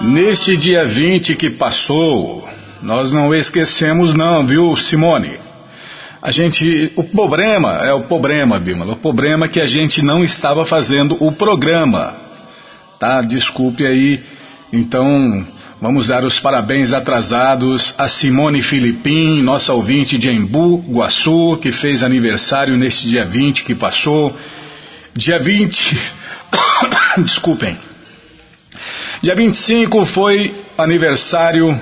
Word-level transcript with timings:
Neste 0.00 0.56
dia 0.56 0.84
20 0.84 1.36
que 1.36 1.48
passou, 1.48 2.48
nós 2.82 3.12
não 3.12 3.32
esquecemos 3.32 4.14
não, 4.14 4.44
viu, 4.44 4.76
Simone? 4.76 5.38
A 6.20 6.32
gente, 6.32 6.92
o 6.96 7.04
problema, 7.04 7.74
é 7.84 7.92
o 7.92 8.02
problema, 8.02 8.58
Bímola, 8.58 8.94
o 8.94 8.96
problema 8.96 9.46
é 9.46 9.48
que 9.48 9.60
a 9.60 9.66
gente 9.68 10.02
não 10.02 10.24
estava 10.24 10.64
fazendo 10.64 11.16
o 11.20 11.30
programa, 11.30 12.16
tá? 12.98 13.22
Desculpe 13.22 13.86
aí, 13.86 14.24
então 14.72 15.46
vamos 15.80 16.08
dar 16.08 16.24
os 16.24 16.40
parabéns 16.40 16.92
atrasados 16.92 17.94
a 17.96 18.08
Simone 18.08 18.60
Filipim, 18.60 19.40
nossa 19.40 19.72
ouvinte 19.72 20.18
de 20.18 20.30
Embu, 20.30 20.84
Guaçu, 20.88 21.56
que 21.62 21.70
fez 21.70 22.02
aniversário 22.02 22.76
neste 22.76 23.06
dia 23.06 23.24
20 23.24 23.62
que 23.62 23.76
passou. 23.76 24.36
Dia 25.14 25.38
20, 25.38 25.96
desculpem, 27.22 27.78
dia 29.20 29.34
25 29.34 30.06
foi 30.06 30.54
aniversário 30.76 31.78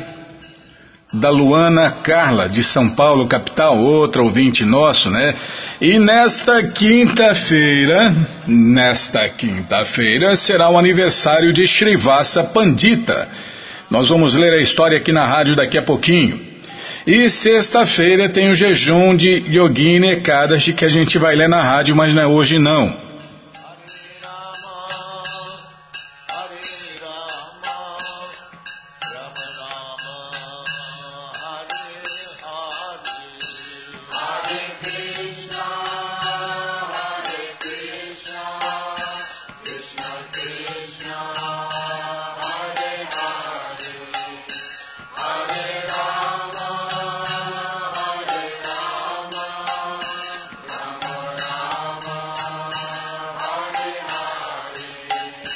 da 1.13 1.29
Luana 1.29 1.91
Carla, 1.91 2.49
de 2.49 2.65
São 2.65 2.89
Paulo, 2.89 3.27
capital, 3.27 3.79
outra 3.79 4.23
ouvinte 4.23 4.65
nosso, 4.65 5.11
né? 5.11 5.35
E 5.81 5.99
nesta 5.99 6.63
quinta-feira, 6.63 8.15
nesta 8.47 9.29
quinta-feira, 9.29 10.35
será 10.37 10.71
o 10.71 10.79
aniversário 10.79 11.53
de 11.53 11.67
Srivasa 11.69 12.43
Pandita. 12.43 13.29
Nós 13.91 14.09
vamos 14.09 14.35
ler 14.35 14.55
a 14.55 14.63
história 14.63 14.97
aqui 14.97 15.13
na 15.13 15.27
rádio 15.27 15.55
daqui 15.55 15.77
a 15.77 15.83
pouquinho. 15.83 16.41
E 17.07 17.31
sexta-feira 17.31 18.31
tem 18.31 18.51
o 18.51 18.57
jejum 18.57 19.15
de 19.15 19.45
Yogini 19.49 20.09
Ekadashi 20.09 20.73
que 20.73 20.85
a 20.85 20.89
gente 20.89 21.19
vai 21.19 21.37
ler 21.37 21.49
na 21.49 21.63
rádio, 21.63 21.95
mas 21.95 22.13
não 22.13 22.23
é 22.23 22.27
hoje 22.27 22.59
não. 22.59 23.06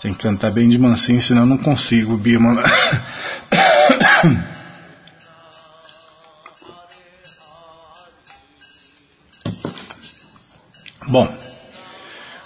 Tem 0.00 0.14
que 0.14 0.22
cantar 0.22 0.52
bem 0.52 0.68
de 0.68 0.78
mansinho, 0.78 1.20
senão 1.20 1.42
eu 1.42 1.46
não 1.46 1.58
consigo, 1.58 2.16
Bima. 2.16 2.54
Bom, 11.08 11.36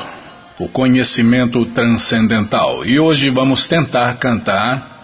o 0.59 0.67
conhecimento 0.67 1.65
transcendental. 1.67 2.85
E 2.85 2.99
hoje 2.99 3.29
vamos 3.29 3.67
tentar 3.67 4.13
cantar 4.17 4.94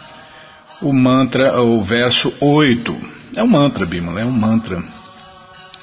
o 0.82 0.92
mantra, 0.94 1.62
o 1.62 1.82
verso 1.84 2.34
8. 2.40 2.96
É 3.36 3.44
um 3.44 3.48
mantra, 3.48 3.86
Bimala, 3.86 4.22
é 4.22 4.26
um 4.26 4.32
mantra. 4.32 4.82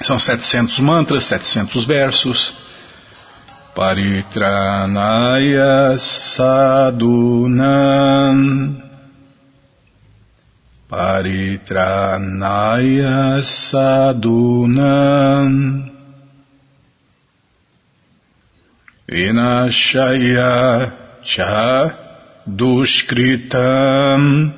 São 0.01 0.19
700 0.19 0.79
mantras, 0.79 1.25
700 1.25 1.85
versos. 1.85 2.53
Paritranaya 3.75 4.35
sadunam 5.97 7.29
Paritranaya 10.89 12.23
sadunam 13.43 14.69
Vinashaya 19.07 20.91
cha 21.21 22.08
Duskritam. 22.55 24.53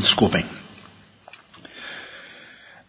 Desculpem. 0.00 0.44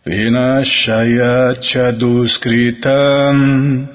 Vinashaya 0.05 1.55
Chaduskritam. 1.61 3.87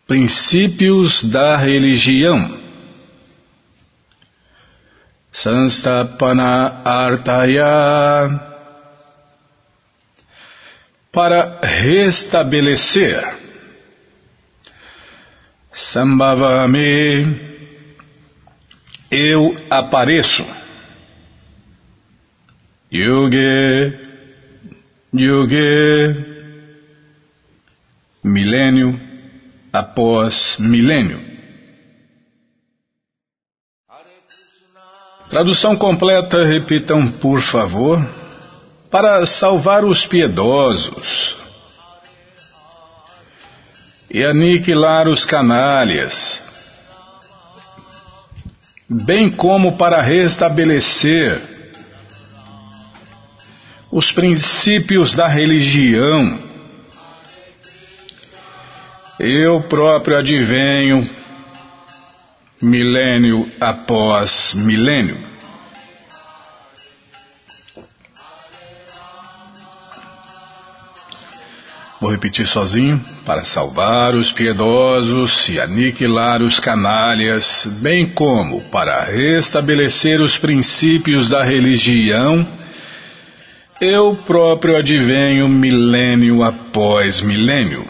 princípios 0.06 1.22
da 1.24 1.58
religião. 1.58 2.58
Sanstapana 5.30 6.80
Artaya 6.82 8.40
para 11.12 11.60
restabelecer. 11.62 13.36
Sambhavami 15.70 17.49
eu 19.10 19.56
apareço. 19.68 20.46
Yuge, 22.92 23.98
Yuge, 25.14 26.26
milênio, 28.22 29.00
após 29.72 30.56
milênio. 30.58 31.30
Tradução 35.28 35.76
completa, 35.76 36.44
repitam 36.44 37.10
por 37.12 37.40
favor. 37.40 37.98
Para 38.90 39.24
salvar 39.24 39.84
os 39.84 40.04
piedosos 40.04 41.36
e 44.10 44.24
aniquilar 44.24 45.06
os 45.06 45.24
canalhas, 45.24 46.42
bem 48.90 49.30
como 49.30 49.76
para 49.76 50.02
restabelecer 50.02 51.40
os 53.90 54.10
princípios 54.10 55.14
da 55.14 55.28
religião 55.28 56.50
eu 59.20 59.62
próprio 59.62 60.16
advenho 60.16 61.08
milênio 62.60 63.46
após 63.60 64.54
milênio. 64.54 65.29
Vou 72.00 72.10
repetir 72.10 72.46
sozinho. 72.46 72.98
Para 73.26 73.44
salvar 73.44 74.14
os 74.14 74.32
piedosos 74.32 75.46
e 75.50 75.60
aniquilar 75.60 76.42
os 76.42 76.58
canalhas, 76.58 77.68
bem 77.82 78.06
como 78.06 78.62
para 78.70 79.04
restabelecer 79.04 80.18
os 80.20 80.38
princípios 80.38 81.28
da 81.28 81.44
religião, 81.44 82.48
eu 83.80 84.16
próprio 84.26 84.76
advenho 84.76 85.46
milênio 85.46 86.42
após 86.42 87.20
milênio. 87.20 87.86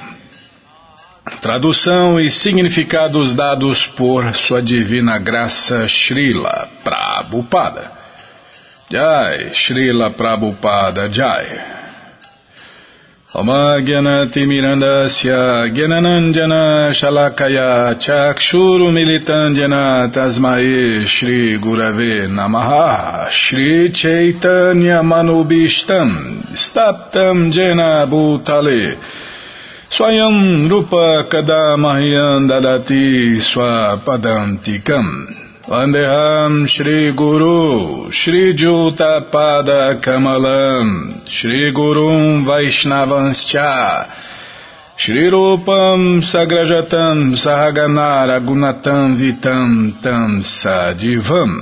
Tradução 1.41 2.19
e 2.19 2.31
significados 2.31 3.33
dados 3.33 3.87
por 3.87 4.35
Sua 4.35 4.61
Divina 4.61 5.19
Graça 5.19 5.87
Srila 5.87 6.69
Prabhupada. 6.83 7.93
Jai, 8.91 9.51
Srila 9.55 10.11
Prabhupada 10.11 11.09
Jai. 11.13 11.80
Chakshuru 17.95 18.91
Militandjana 18.91 20.11
Tasmae 20.13 21.07
Shri 21.07 21.57
Gurave 21.59 22.27
Namaha 22.27 23.31
Shri 23.31 23.93
Chaitanya 23.93 25.03
Manubishtam 25.05 26.43
Staptam 26.57 27.53
Jena 27.53 28.05
Bhutale 28.11 28.99
Swayam 29.89 30.69
Rupa 30.69 31.25
Kadamahyam 31.31 32.49
Dadati 32.51 33.39
Swapadantikam 33.39 35.07
Vandeham 35.69 36.67
Shri 36.67 37.13
Guru 37.13 38.11
Shri 38.11 38.55
Juta 38.55 39.29
Pada 39.31 40.01
Kamalam 40.01 41.21
Shri 41.29 41.71
Gurum 41.71 42.47
Vaishnavanscha 42.47 44.09
Shri 44.97 45.31
Rupam 45.31 46.23
Sagrajatam 46.23 47.37
Sahaganara 47.37 48.41
Gunatam 48.41 49.17
Vitam 49.21 50.01
Tam 50.03 50.41
Sadivam 50.41 51.53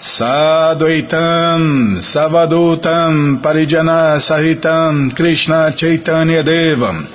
Sadvaitam 0.00 1.62
Savadutam 2.02 3.40
Parijana 3.40 4.18
Sahitam 4.18 5.14
Krishna 5.14 5.72
Chaitanya 5.76 6.42
Devam 6.42 7.06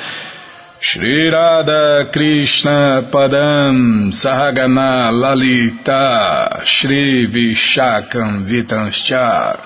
Shri 0.84 1.30
Radha 1.30 2.10
Krishna 2.12 3.08
Padam 3.12 4.12
Sahagana 4.12 5.12
Lalita 5.14 6.62
Shri 6.64 7.28
Vishakam 7.28 8.48
Vitanscha. 8.50 9.60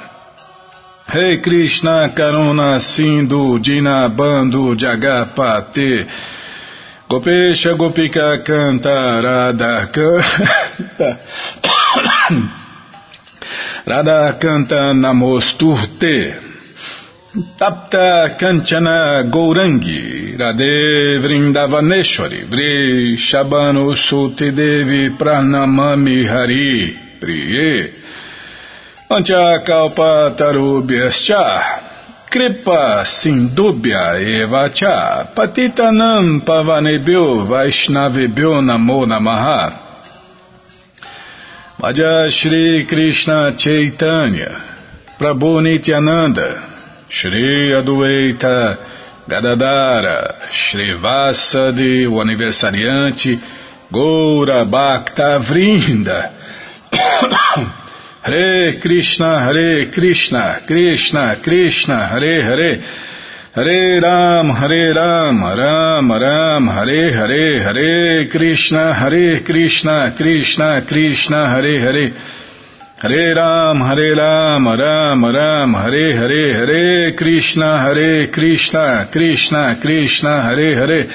Rei 1.13 1.37
hey 1.37 1.41
Krishna 1.41 2.11
Karuna 2.13 2.81
Sindhu 2.81 3.59
Dinabando 3.59 4.75
Jagapate 4.75 6.05
Gopesha 7.09 7.77
Gopika 7.77 8.43
Canta 8.43 9.21
Radha 9.23 9.87
Canta 9.93 11.19
Radha 13.87 14.37
Canta 14.37 14.91
Namosturte 14.93 16.44
Tapta 17.35 18.37
Kanchana 18.39 19.29
Gourangi 19.29 20.37
Radhe 20.37 21.19
Vrindavaneshwari 21.19 22.45
Vri 22.47 23.17
Shabano 23.17 23.93
Suti 23.93 24.51
Devi 24.55 25.09
Pranamami 25.17 26.25
Hari 26.25 26.97
Priye. 27.19 27.91
Ancha 29.09 29.61
Kalpa 29.65 30.33
Tarubhyascha 30.37 31.81
Kripa 32.29 33.03
Sindubhya 33.03 34.15
Evacha 34.15 35.27
Patitanam 35.35 36.39
Pavanebhyo 36.39 37.47
Vaishnavebhyo 37.47 38.61
Namo 38.63 39.05
Namaha. 39.05 39.79
Vaja 41.81 42.31
Shri 42.31 42.85
Krishna 42.87 43.55
Chaitanya 43.57 44.61
Prabhu 45.19 45.61
Nityananda 45.61 46.74
Shri 47.15 47.71
Adueita 47.73 48.77
Gadadara, 49.25 50.49
Srivasadi, 50.51 52.05
o 52.05 52.19
aniversariante, 52.19 53.39
Goura 53.89 54.65
Bhakta 54.65 55.39
Vrinda. 55.39 56.29
Hare 58.21 58.79
Krishna, 58.81 59.39
Hare 59.45 59.89
Krishna, 59.91 60.61
Krishna, 60.67 61.39
Krishna, 61.41 62.05
Hare 62.05 62.43
Hare. 62.43 62.83
Hare 63.53 64.01
Ram, 64.01 64.49
Hare 64.49 64.93
Ram, 64.93 65.41
Ram 65.41 66.11
Ram, 66.11 66.67
Hare 66.67 67.13
Hare, 67.13 67.63
Hare 67.63 68.27
Krishna, 68.27 68.93
Hare 68.93 69.41
Krishna, 69.41 70.13
Krishna, 70.17 70.83
Krishna, 70.85 71.47
Hare 71.47 71.79
Hare. 71.79 72.13
Hare 72.97 73.33
Ram, 73.33 73.81
Hare 73.81 74.15
Ram, 74.15 74.65
Ram 74.69 75.25
Ram, 75.25 75.73
Hare 75.73 76.15
Hare, 76.15 76.53
Hare 76.53 77.13
Krishna, 77.13 77.79
Hare 77.79 78.29
Krishna, 78.29 79.09
Krishna, 79.11 79.77
Krishna, 79.81 80.41
Hare 80.43 80.75
Hare. 80.75 81.09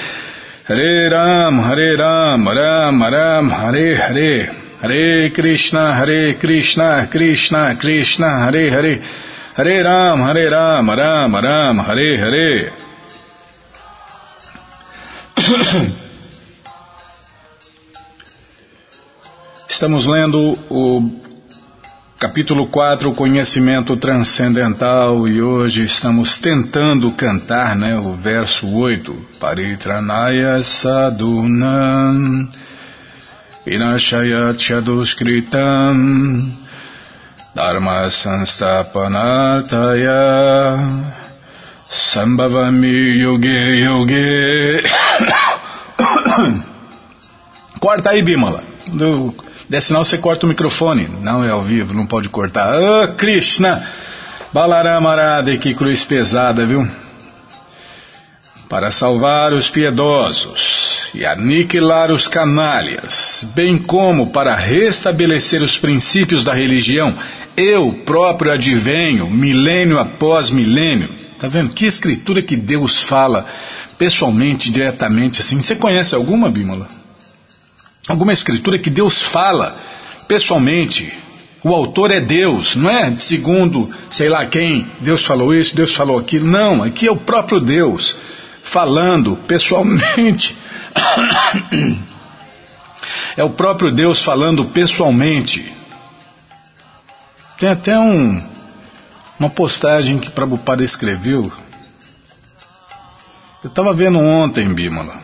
Hare 0.67 1.09
Ram, 1.09 1.57
Hare 1.57 1.95
Ram, 1.97 2.47
Ram 2.47 3.01
Ram, 3.01 3.49
Hare 3.49 3.95
Hare. 3.95 4.47
Hare 4.79 5.31
Krishna, 5.31 5.95
Hare 5.95 6.35
Krishna, 6.37 7.07
Krishna, 7.09 7.75
Krishna, 7.79 8.45
Hare 8.45 8.69
Hare. 8.69 9.01
Hare 9.55 9.81
Ram, 9.81 10.21
Hare 10.21 10.49
Ram, 10.51 10.87
Ram 10.87 11.33
Ram, 11.35 11.79
Hare 11.79 12.17
Hare. 12.19 12.73
Estamos 19.67 20.05
lendo 20.05 20.59
o 20.69 21.20
capítulo 22.21 22.67
4, 22.67 23.09
o 23.09 23.15
conhecimento 23.15 23.97
transcendental, 23.97 25.27
e 25.27 25.41
hoje 25.41 25.85
estamos 25.85 26.37
tentando 26.37 27.11
cantar 27.13 27.75
né, 27.75 27.97
o 27.97 28.13
verso 28.13 28.71
8. 28.71 29.25
Paritranaya 29.39 30.61
sadunam 30.61 32.47
vinashayat 33.65 34.61
shaduskritam 34.61 36.53
Dharma 37.55 38.07
Sanstapanartaya 38.11 40.13
Sambhavami 41.89 43.17
Yoge 43.17 43.81
Yoge 43.81 44.83
Corta 47.79 48.11
aí, 48.13 48.21
Bimala. 48.21 48.63
Do, 48.93 49.33
der 49.71 49.81
sinal 49.81 50.03
você 50.03 50.17
corta 50.17 50.45
o 50.45 50.49
microfone. 50.49 51.07
Não 51.21 51.45
é 51.45 51.49
ao 51.49 51.61
vivo, 51.61 51.93
não 51.93 52.05
pode 52.05 52.27
cortar. 52.27 52.73
Ah, 52.73 53.05
oh, 53.05 53.15
Krishna! 53.15 53.81
Balaramarada, 54.51 55.55
que 55.55 55.73
cruz 55.73 56.03
pesada, 56.03 56.65
viu? 56.65 56.85
Para 58.67 58.91
salvar 58.91 59.53
os 59.53 59.69
piedosos 59.69 61.09
e 61.13 61.25
aniquilar 61.25 62.11
os 62.11 62.27
canalhas, 62.27 63.45
bem 63.55 63.77
como 63.77 64.31
para 64.31 64.53
restabelecer 64.55 65.63
os 65.63 65.77
princípios 65.77 66.43
da 66.43 66.53
religião 66.53 67.15
eu 67.55 67.93
próprio 68.05 68.51
advenho, 68.51 69.29
milênio 69.29 69.99
após 69.99 70.49
milênio. 70.49 71.09
Tá 71.39 71.47
vendo? 71.47 71.73
Que 71.73 71.85
escritura 71.85 72.41
que 72.41 72.57
Deus 72.57 73.01
fala 73.03 73.45
pessoalmente, 73.97 74.69
diretamente 74.69 75.39
assim. 75.39 75.61
Você 75.61 75.75
conhece 75.75 76.13
alguma, 76.13 76.51
Bímola? 76.51 77.00
Alguma 78.07 78.33
escritura 78.33 78.79
que 78.79 78.89
Deus 78.89 79.21
fala 79.21 79.77
pessoalmente? 80.27 81.11
O 81.63 81.75
autor 81.75 82.11
é 82.11 82.19
Deus, 82.19 82.75
não 82.75 82.89
é 82.89 83.17
segundo 83.19 83.93
sei 84.09 84.27
lá 84.27 84.45
quem, 84.47 84.89
Deus 84.99 85.23
falou 85.23 85.53
isso, 85.53 85.75
Deus 85.75 85.93
falou 85.93 86.17
aquilo. 86.17 86.47
Não, 86.47 86.81
aqui 86.81 87.07
é 87.07 87.11
o 87.11 87.17
próprio 87.17 87.59
Deus 87.59 88.15
falando 88.63 89.37
pessoalmente. 89.47 90.55
É 93.37 93.43
o 93.45 93.49
próprio 93.49 93.91
Deus 93.91 94.21
falando 94.21 94.65
pessoalmente. 94.65 95.73
Tem 97.57 97.69
até 97.69 97.97
um, 97.97 98.43
uma 99.39 99.49
postagem 99.49 100.19
que 100.19 100.29
Prabhupada 100.29 100.83
escreveu. 100.83 101.51
Eu 103.63 103.69
estava 103.69 103.93
vendo 103.93 104.19
ontem, 104.19 104.67
Bímola. 104.73 105.21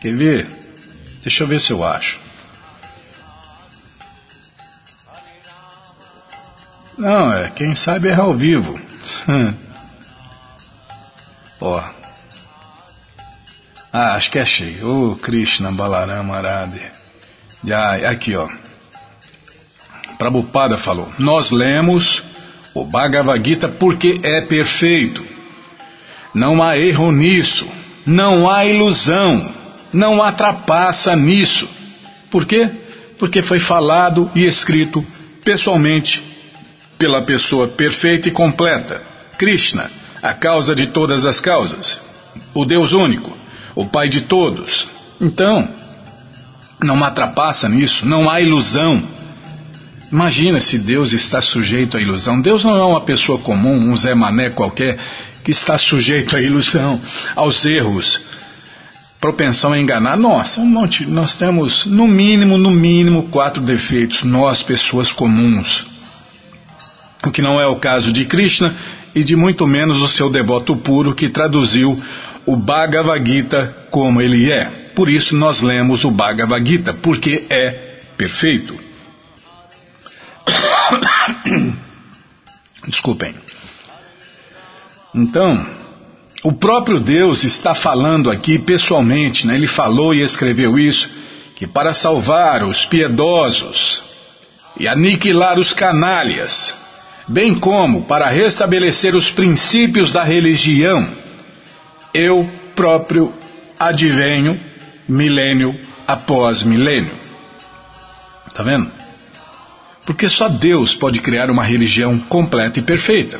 Quer 0.00 0.14
ver? 0.16 0.59
Deixa 1.22 1.44
eu 1.44 1.48
ver 1.48 1.60
se 1.60 1.72
eu 1.72 1.84
acho. 1.84 2.18
Não, 6.96 7.32
é, 7.32 7.50
quem 7.50 7.74
sabe 7.74 8.08
é 8.08 8.14
ao 8.14 8.34
vivo. 8.34 8.78
Ó. 11.60 11.82
Ah, 13.92 14.14
acho 14.14 14.30
que 14.30 14.38
achei. 14.38 14.82
Ô 14.82 15.12
oh, 15.12 15.16
Krishna 15.16 15.72
Balarama 15.72 16.36
Arade. 16.36 16.80
Já, 17.64 17.94
aqui, 18.08 18.34
ó. 18.36 18.48
Prabhupada 20.16 20.78
falou: 20.78 21.12
Nós 21.18 21.50
lemos 21.50 22.22
o 22.74 22.84
Bhagavad 22.84 23.42
Gita 23.46 23.68
porque 23.68 24.20
é 24.22 24.40
perfeito. 24.40 25.26
Não 26.32 26.62
há 26.62 26.78
erro 26.78 27.10
nisso, 27.10 27.66
não 28.06 28.48
há 28.48 28.64
ilusão, 28.64 29.52
não 29.92 30.22
há 30.22 30.32
trapaça 30.32 31.14
nisso. 31.16 31.68
Por 32.30 32.46
quê? 32.46 32.68
Porque 33.18 33.42
foi 33.42 33.58
falado 33.58 34.30
e 34.34 34.44
escrito 34.44 35.04
pessoalmente 35.44 36.22
pela 36.98 37.22
pessoa 37.22 37.66
perfeita 37.66 38.28
e 38.28 38.30
completa, 38.30 39.02
Krishna, 39.38 39.90
a 40.22 40.34
causa 40.34 40.74
de 40.74 40.88
todas 40.88 41.24
as 41.24 41.40
causas, 41.40 42.00
o 42.52 42.64
Deus 42.64 42.92
único, 42.92 43.36
o 43.74 43.86
Pai 43.86 44.08
de 44.08 44.22
todos. 44.22 44.86
Então, 45.18 45.66
não 46.82 47.02
há 47.02 47.10
trapaça 47.10 47.68
nisso, 47.68 48.06
não 48.06 48.28
há 48.28 48.40
ilusão. 48.40 49.02
Imagina 50.12 50.60
se 50.60 50.76
Deus 50.76 51.12
está 51.12 51.40
sujeito 51.40 51.96
à 51.96 52.00
ilusão. 52.00 52.40
Deus 52.40 52.64
não 52.64 52.76
é 52.76 52.84
uma 52.84 53.00
pessoa 53.00 53.38
comum, 53.38 53.90
um 53.90 53.96
Zé 53.96 54.14
Mané 54.14 54.50
qualquer, 54.50 54.98
que 55.44 55.50
está 55.50 55.78
sujeito 55.78 56.36
à 56.36 56.40
ilusão, 56.40 57.00
aos 57.34 57.64
erros, 57.64 58.20
propensão 59.20 59.72
a 59.72 59.78
enganar. 59.78 60.16
Monte, 60.16 61.04
nós 61.06 61.36
temos 61.36 61.84
no 61.86 62.06
mínimo, 62.06 62.56
no 62.56 62.70
mínimo, 62.70 63.24
quatro 63.24 63.62
defeitos, 63.62 64.22
nós, 64.22 64.62
pessoas 64.62 65.12
comuns. 65.12 65.84
O 67.24 67.30
que 67.30 67.42
não 67.42 67.60
é 67.60 67.66
o 67.66 67.76
caso 67.76 68.12
de 68.12 68.24
Krishna 68.24 68.74
e 69.14 69.22
de 69.22 69.36
muito 69.36 69.66
menos 69.66 70.00
o 70.00 70.08
seu 70.08 70.30
devoto 70.30 70.74
puro 70.76 71.14
que 71.14 71.28
traduziu 71.28 72.02
o 72.46 72.56
Bhagavad 72.56 73.30
Gita 73.30 73.76
como 73.90 74.22
ele 74.22 74.50
é. 74.50 74.64
Por 74.94 75.10
isso 75.10 75.36
nós 75.36 75.60
lemos 75.60 76.04
o 76.04 76.10
Bhagavad 76.10 76.66
Gita, 76.66 76.94
porque 76.94 77.44
é 77.50 77.98
perfeito. 78.16 78.74
Desculpem. 82.88 83.34
Então, 85.14 85.66
o 86.42 86.52
próprio 86.52 86.98
Deus 86.98 87.44
está 87.44 87.74
falando 87.74 88.30
aqui 88.30 88.58
pessoalmente, 88.58 89.46
né? 89.46 89.54
ele 89.54 89.66
falou 89.66 90.14
e 90.14 90.22
escreveu 90.22 90.78
isso, 90.78 91.08
que 91.54 91.66
para 91.66 91.92
salvar 91.92 92.64
os 92.64 92.86
piedosos 92.86 94.02
e 94.78 94.88
aniquilar 94.88 95.58
os 95.58 95.74
canalhas, 95.74 96.74
bem 97.28 97.54
como 97.54 98.02
para 98.02 98.28
restabelecer 98.28 99.14
os 99.14 99.30
princípios 99.30 100.12
da 100.12 100.24
religião, 100.24 101.06
eu 102.14 102.48
próprio 102.74 103.34
advenho 103.78 104.58
milênio 105.06 105.78
após 106.06 106.62
milênio. 106.62 107.12
Está 108.46 108.62
vendo? 108.62 108.90
Porque 110.06 110.28
só 110.28 110.48
Deus 110.48 110.94
pode 110.94 111.20
criar 111.20 111.50
uma 111.50 111.62
religião 111.62 112.18
completa 112.18 112.78
e 112.78 112.82
perfeita. 112.82 113.38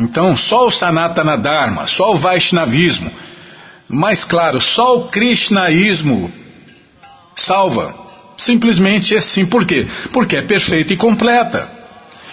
Então, 0.00 0.34
só 0.34 0.66
o 0.66 0.70
Sanatana 0.70 1.36
Dharma, 1.36 1.86
só 1.86 2.12
o 2.12 2.16
Vaishnavismo, 2.16 3.12
mais 3.86 4.24
claro, 4.24 4.58
só 4.58 4.96
o 4.96 5.08
Krishnaísmo 5.08 6.32
salva. 7.36 7.94
Simplesmente 8.38 9.14
assim. 9.14 9.44
Por 9.44 9.66
quê? 9.66 9.86
Porque 10.10 10.36
é 10.36 10.42
perfeita 10.42 10.94
e 10.94 10.96
completa. 10.96 11.70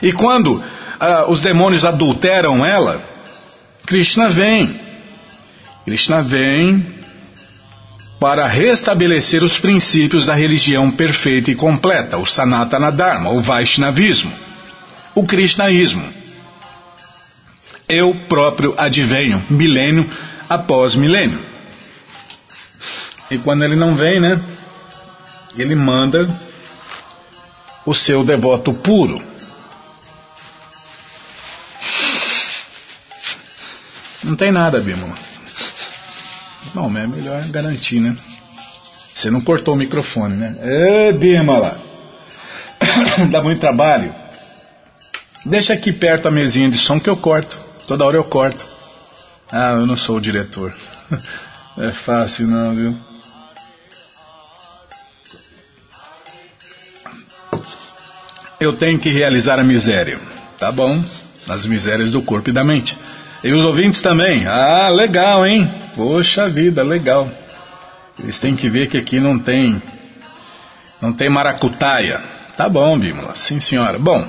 E 0.02 0.14
quando 0.14 0.64
ah, 0.98 1.26
os 1.28 1.42
demônios 1.42 1.84
adulteram 1.84 2.66
ela, 2.66 3.04
Krishna 3.86 4.30
vem. 4.30 4.80
Krishna 5.84 6.22
vem 6.22 6.96
para 8.18 8.48
restabelecer 8.48 9.44
os 9.44 9.60
princípios 9.60 10.28
da 10.28 10.34
religião 10.34 10.90
perfeita 10.90 11.52
e 11.52 11.56
completa, 11.56 12.18
o 12.18 12.26
Sanatana 12.26 12.94
Dharma, 12.94 13.30
o 13.32 13.42
Vaishnavismo, 13.42 14.32
o 15.14 15.26
Krishnaísmo. 15.26 16.17
Eu 17.90 18.14
próprio 18.28 18.74
advenho, 18.78 19.46
milênio 19.50 20.10
após 20.50 20.96
milênio. 20.96 21.40
E 23.32 23.38
quando 23.38 23.64
ele 23.64 23.76
não 23.76 23.96
vem, 23.96 24.20
né? 24.20 24.42
Ele 25.58 25.76
manda 25.76 26.30
o 27.86 27.94
seu 27.94 28.24
devoto 28.24 28.74
puro. 28.74 29.22
Não 34.24 34.36
tem 34.36 34.52
nada, 34.52 34.82
Bímola. 34.82 35.16
Bom, 36.74 36.98
é 36.98 37.08
melhor 37.08 37.42
garantir, 37.48 38.00
né? 38.00 38.16
Você 39.14 39.30
não 39.32 39.42
cortou 39.42 39.74
o 39.74 39.78
microfone, 39.78 40.36
né? 40.36 40.56
É, 40.62 41.14
Bímola! 41.14 41.80
Dá 43.32 43.42
muito 43.42 43.60
trabalho. 43.60 44.14
Deixa 45.46 45.74
aqui 45.74 45.94
perto 45.94 46.28
a 46.28 46.32
mesinha 46.32 46.70
de 46.70 46.78
som 46.78 47.00
que 47.00 47.10
eu 47.10 47.16
corto. 47.16 47.67
Toda 47.88 48.06
hora 48.06 48.18
eu 48.18 48.24
corto. 48.26 48.64
Ah, 49.50 49.72
eu 49.72 49.88
não 49.88 49.96
sou 49.96 50.18
o 50.18 50.22
diretor. 50.22 50.76
É 51.80 51.92
fácil 51.92 52.48
não, 52.48 52.74
viu? 52.74 52.98
Eu 58.60 58.76
tenho 58.76 58.98
que 58.98 59.12
realizar 59.12 59.60
a 59.60 59.64
miséria. 59.64 60.20
Tá 60.58 60.72
bom. 60.72 61.00
As 61.48 61.68
misérias 61.68 62.10
do 62.10 62.24
corpo 62.24 62.50
e 62.50 62.52
da 62.52 62.64
mente. 62.64 62.98
E 63.44 63.54
os 63.54 63.64
ouvintes 63.64 64.02
também. 64.02 64.48
Ah, 64.48 64.90
legal, 64.90 65.46
hein? 65.46 65.72
Poxa 65.96 66.50
vida, 66.50 66.82
legal. 66.82 67.32
Eles 68.18 68.40
têm 68.40 68.56
que 68.56 68.68
ver 68.68 68.90
que 68.90 68.98
aqui 68.98 69.20
não 69.20 69.38
tem. 69.38 69.80
Não 71.00 71.14
tem 71.14 71.30
maracutaia. 71.30 72.24
Tá 72.58 72.68
bom, 72.68 72.98
Bímola. 72.98 73.36
Sim, 73.36 73.60
senhora. 73.60 74.00
Bom, 74.00 74.28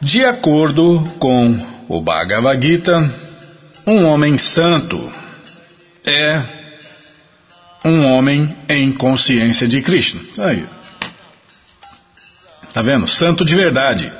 de 0.00 0.24
acordo 0.24 1.08
com 1.20 1.77
o 1.88 2.02
Bhagavad 2.02 2.60
Gita, 2.64 3.10
um 3.86 4.04
homem 4.04 4.36
santo 4.36 5.10
é 6.06 6.42
um 7.84 8.04
homem 8.04 8.54
em 8.68 8.92
consciência 8.92 9.66
de 9.66 9.80
Krishna. 9.80 10.20
Aí. 10.36 10.66
Tá 12.74 12.82
vendo? 12.82 13.06
Santo 13.06 13.44
de 13.44 13.54
verdade. 13.54 14.12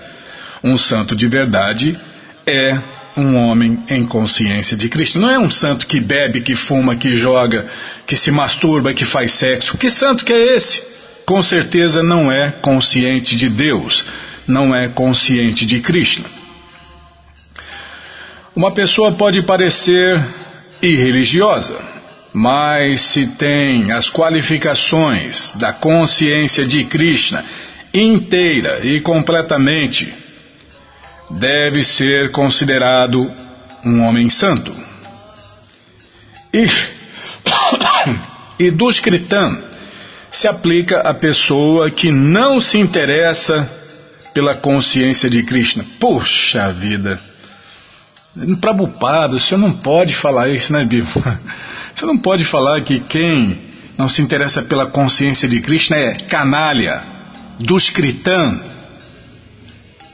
Um 0.65 0.79
santo 0.79 1.15
de 1.15 1.29
verdade 1.29 1.97
é 2.47 2.79
um 3.15 3.37
homem 3.37 3.85
em 3.91 4.07
consciência 4.07 4.77
de 4.77 4.89
Krishna. 4.89 5.21
Não 5.21 5.31
é 5.31 5.39
um 5.39 5.51
santo 5.51 5.87
que 5.87 6.01
bebe, 6.01 6.41
que 6.41 6.57
fuma, 6.57 6.97
que 6.97 7.15
joga, 7.15 7.69
que 8.07 8.17
se 8.17 8.31
masturba, 8.31 8.95
que 8.95 9.05
faz 9.05 9.33
sexo. 9.33 9.77
Que 9.77 9.91
santo 9.91 10.25
que 10.25 10.33
é 10.33 10.57
esse? 10.57 10.83
Com 11.27 11.43
certeza 11.43 12.03
não 12.03 12.33
é 12.33 12.51
consciente 12.51 13.37
de 13.37 13.51
Deus, 13.51 14.07
não 14.47 14.75
é 14.75 14.89
consciente 14.89 15.67
de 15.67 15.81
Krishna. 15.81 16.25
Uma 18.59 18.73
pessoa 18.73 19.13
pode 19.13 19.41
parecer 19.43 20.21
irreligiosa, 20.83 21.79
mas 22.35 23.03
se 23.03 23.25
tem 23.25 23.93
as 23.93 24.11
qualificações 24.11 25.53
da 25.55 25.73
consciência 25.73 26.67
de 26.67 26.83
Krishna 26.83 27.45
inteira 27.95 28.85
e 28.85 29.01
completamente, 29.01 30.13
deve 31.31 31.85
ser 31.85 32.33
considerado 32.33 33.33
um 33.85 34.03
homem 34.03 34.29
santo. 34.29 34.75
E, 38.59 38.65
e 38.65 38.71
Duskritam 38.73 39.63
se 40.33 40.49
aplica 40.49 41.03
à 41.03 41.15
pessoa 41.15 41.91
que 41.91 42.11
não 42.11 42.61
se 42.61 42.77
interessa 42.77 43.71
pela 44.35 44.57
consciência 44.57 45.31
de 45.31 45.45
Krishna. 45.45 45.85
Puxa 46.01 46.73
vida! 46.73 47.21
Prabhupada, 48.61 49.37
o 49.37 49.41
senhor 49.41 49.61
não 49.61 49.73
pode 49.73 50.15
falar 50.15 50.49
isso, 50.49 50.73
né, 50.73 50.85
Bíblia? 50.85 51.41
O 51.95 51.99
senhor 51.99 52.13
não 52.13 52.19
pode 52.19 52.45
falar 52.45 52.81
que 52.83 53.01
quem 53.01 53.59
não 53.97 54.09
se 54.09 54.23
interessa 54.23 54.63
pela 54.63 54.87
consciência 54.87 55.49
de 55.49 55.61
Krishna 55.61 55.97
é 55.97 56.15
canalha, 56.15 57.03
duskritam, 57.59 58.61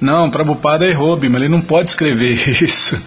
não, 0.05 0.31
Prabhupada 0.31 0.87
errou, 0.87 1.17
mas 1.17 1.35
ele 1.35 1.49
não 1.49 1.63
pode 1.63 1.89
escrever 1.89 2.35
isso. 2.63 3.01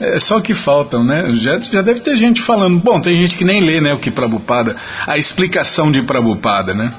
É 0.00 0.18
só 0.18 0.40
que 0.40 0.54
faltam, 0.54 1.04
né? 1.04 1.26
Já, 1.36 1.60
já 1.60 1.82
deve 1.82 2.00
ter 2.00 2.16
gente 2.16 2.40
falando. 2.40 2.78
Bom, 2.78 3.00
tem 3.00 3.16
gente 3.16 3.36
que 3.36 3.44
nem 3.44 3.60
lê, 3.60 3.82
né, 3.82 3.92
o 3.92 3.98
que 3.98 4.10
Prabhupada, 4.10 4.74
a 5.06 5.18
explicação 5.18 5.90
de 5.92 6.00
Prabhupada, 6.02 6.72
né? 6.72 6.92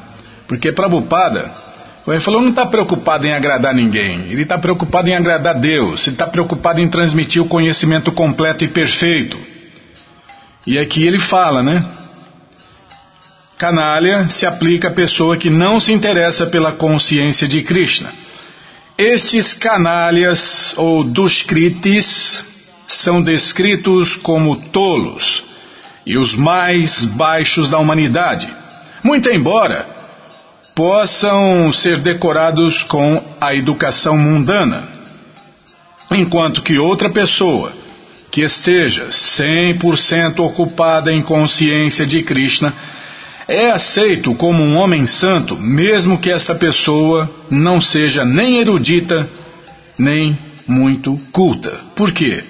Porque 0.47 0.71
Prabhupada, 0.71 1.51
ele 2.07 2.19
falou, 2.19 2.41
não 2.41 2.49
está 2.49 2.65
preocupado 2.65 3.27
em 3.27 3.33
agradar 3.33 3.73
ninguém. 3.73 4.31
Ele 4.31 4.43
está 4.43 4.57
preocupado 4.57 5.09
em 5.09 5.15
agradar 5.15 5.55
Deus. 5.59 6.07
Ele 6.07 6.15
está 6.15 6.25
preocupado 6.25 6.81
em 6.81 6.87
transmitir 6.87 7.41
o 7.41 7.47
conhecimento 7.47 8.11
completo 8.11 8.63
e 8.63 8.67
perfeito. 8.67 9.37
E 10.65 10.77
aqui 10.77 11.05
ele 11.05 11.19
fala, 11.19 11.61
né? 11.61 11.85
Canalha 13.57 14.29
se 14.29 14.45
aplica 14.45 14.87
à 14.87 14.91
pessoa 14.91 15.35
que 15.35 15.49
não 15.49 15.79
se 15.79 15.91
interessa 15.91 16.45
pela 16.45 16.71
consciência 16.71 17.47
de 17.47 17.61
Krishna. 17.61 18.09
Estes 18.97 19.53
canalhas 19.53 20.73
ou 20.77 21.03
duskritis 21.03 22.43
são 22.87 23.21
descritos 23.21 24.15
como 24.15 24.55
tolos 24.55 25.43
e 26.05 26.17
os 26.17 26.33
mais 26.33 27.03
baixos 27.03 27.69
da 27.69 27.77
humanidade, 27.77 28.49
muito 29.03 29.29
embora 29.29 29.98
possam 30.79 31.73
ser 31.73 31.97
decorados 31.97 32.83
com 32.83 33.21
a 33.41 33.53
educação 33.53 34.17
mundana, 34.17 34.87
enquanto 36.09 36.61
que 36.61 36.79
outra 36.79 37.09
pessoa 37.09 37.73
que 38.31 38.43
esteja 38.43 39.09
100% 39.09 40.39
ocupada 40.39 41.11
em 41.11 41.21
consciência 41.21 42.07
de 42.07 42.23
Krishna 42.23 42.73
é 43.45 43.69
aceito 43.69 44.33
como 44.35 44.63
um 44.63 44.77
homem 44.77 45.05
santo, 45.05 45.57
mesmo 45.57 46.17
que 46.17 46.31
esta 46.31 46.55
pessoa 46.55 47.29
não 47.49 47.81
seja 47.81 48.23
nem 48.23 48.59
erudita, 48.59 49.27
nem 49.97 50.39
muito 50.65 51.19
culta. 51.33 51.77
Por 51.93 52.13
quê? 52.13 52.41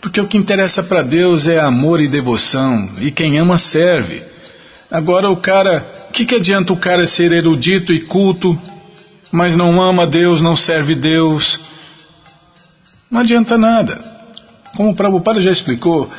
Porque 0.00 0.20
o 0.20 0.26
que 0.26 0.36
interessa 0.36 0.82
para 0.82 1.02
Deus 1.02 1.46
é 1.46 1.60
amor 1.60 2.00
e 2.00 2.08
devoção, 2.08 2.90
e 3.00 3.12
quem 3.12 3.38
ama 3.38 3.58
serve. 3.58 4.24
Agora 4.90 5.30
o 5.30 5.36
cara, 5.36 5.99
que, 6.10 6.24
que 6.24 6.34
adianta 6.34 6.72
o 6.72 6.76
cara 6.76 7.06
ser 7.06 7.32
erudito 7.32 7.92
e 7.92 8.00
culto, 8.00 8.58
mas 9.30 9.56
não 9.56 9.80
ama 9.80 10.06
Deus, 10.06 10.40
não 10.40 10.56
serve 10.56 10.94
Deus? 10.94 11.60
Não 13.10 13.20
adianta 13.20 13.56
nada. 13.56 14.02
Como 14.76 14.90
o 14.90 14.94
Prabhupada 14.94 15.40
já 15.40 15.50
explicou, 15.50 16.10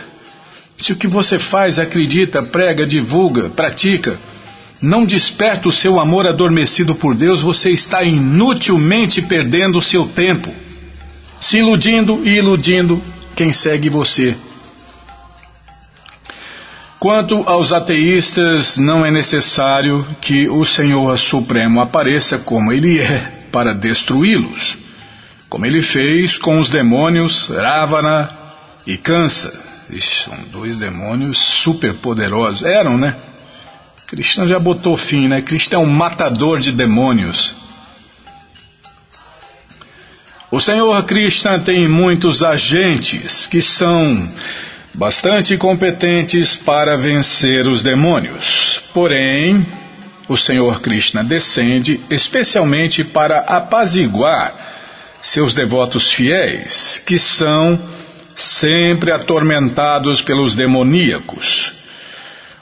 se 0.82 0.92
o 0.92 0.96
que 0.96 1.08
você 1.08 1.38
faz, 1.40 1.78
acredita, 1.78 2.42
prega, 2.42 2.86
divulga, 2.86 3.50
pratica, 3.50 4.18
não 4.82 5.06
desperta 5.06 5.70
o 5.70 5.72
seu 5.72 6.00
amor 6.00 6.26
adormecido 6.26 6.96
por 6.96 7.14
Deus, 7.14 7.42
você 7.42 7.70
está 7.70 8.04
inutilmente 8.04 9.22
perdendo 9.22 9.78
o 9.78 9.82
seu 9.82 10.08
tempo, 10.08 10.52
se 11.40 11.60
iludindo 11.60 12.22
e 12.26 12.38
iludindo 12.38 13.02
quem 13.36 13.54
segue 13.54 13.90
você. 13.90 14.36
Quanto 17.02 17.42
aos 17.50 17.72
ateístas, 17.72 18.78
não 18.78 19.04
é 19.04 19.10
necessário 19.10 20.06
que 20.22 20.48
o 20.48 20.64
Senhor 20.64 21.18
Supremo 21.18 21.82
apareça 21.82 22.38
como 22.38 22.72
ele 22.72 23.00
é 23.00 23.48
para 23.52 23.74
destruí-los, 23.74 24.78
como 25.50 25.66
ele 25.66 25.82
fez 25.82 26.38
com 26.38 26.60
os 26.60 26.70
demônios 26.70 27.50
Ravana 27.50 28.30
e 28.86 28.98
Kansa. 28.98 29.52
Ixi, 29.90 30.26
são 30.26 30.38
dois 30.52 30.76
demônios 30.76 31.40
super 31.40 31.96
poderosos. 31.96 32.62
Eram, 32.62 33.00
né? 33.00 33.16
Krishna 34.06 34.46
já 34.46 34.60
botou 34.60 34.96
fim, 34.96 35.28
né? 35.28 35.42
Krishna 35.42 35.78
é 35.78 35.80
um 35.80 35.88
matador 35.88 36.60
de 36.60 36.72
demônios. 36.72 37.56
O 40.52 40.62
Senhor 40.62 41.04
Krishna 41.06 41.58
tem 41.58 41.88
muitos 41.88 42.44
agentes 42.44 43.48
que 43.48 43.60
são 43.60 44.30
bastante 44.94 45.58
competentes 45.58 46.56
para 46.56 46.98
vencer 46.98 47.66
os 47.68 47.82
demônios. 47.82 48.84
Porém, 48.94 49.66
o 50.28 50.38
Senhor 50.38 50.82
Krishna 50.82 51.24
descende 51.24 52.00
especialmente 52.10 53.04
para 53.04 53.40
apaziguar 53.40 54.70
seus 55.22 55.54
devotos 55.54 56.12
fiéis, 56.12 57.02
que 57.06 57.18
são 57.20 57.80
sempre 58.36 59.12
atormentados 59.12 60.22
pelos 60.22 60.56
demoníacos. 60.56 61.74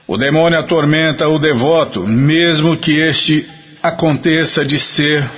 O 0.06 0.18
demônio 0.18 0.60
atormenta 0.60 1.28
o 1.28 1.40
devoto, 1.40 2.06
mesmo 2.06 2.76
que 2.76 3.00
este 3.00 3.48
aconteça 3.82 4.66
de 4.66 4.80
ser 4.80 5.30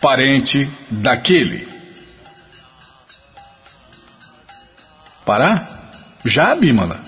parente 0.00 0.68
daquele. 0.90 1.68
Parar? 5.26 5.81
Já, 6.24 6.54
Bímola? 6.54 7.00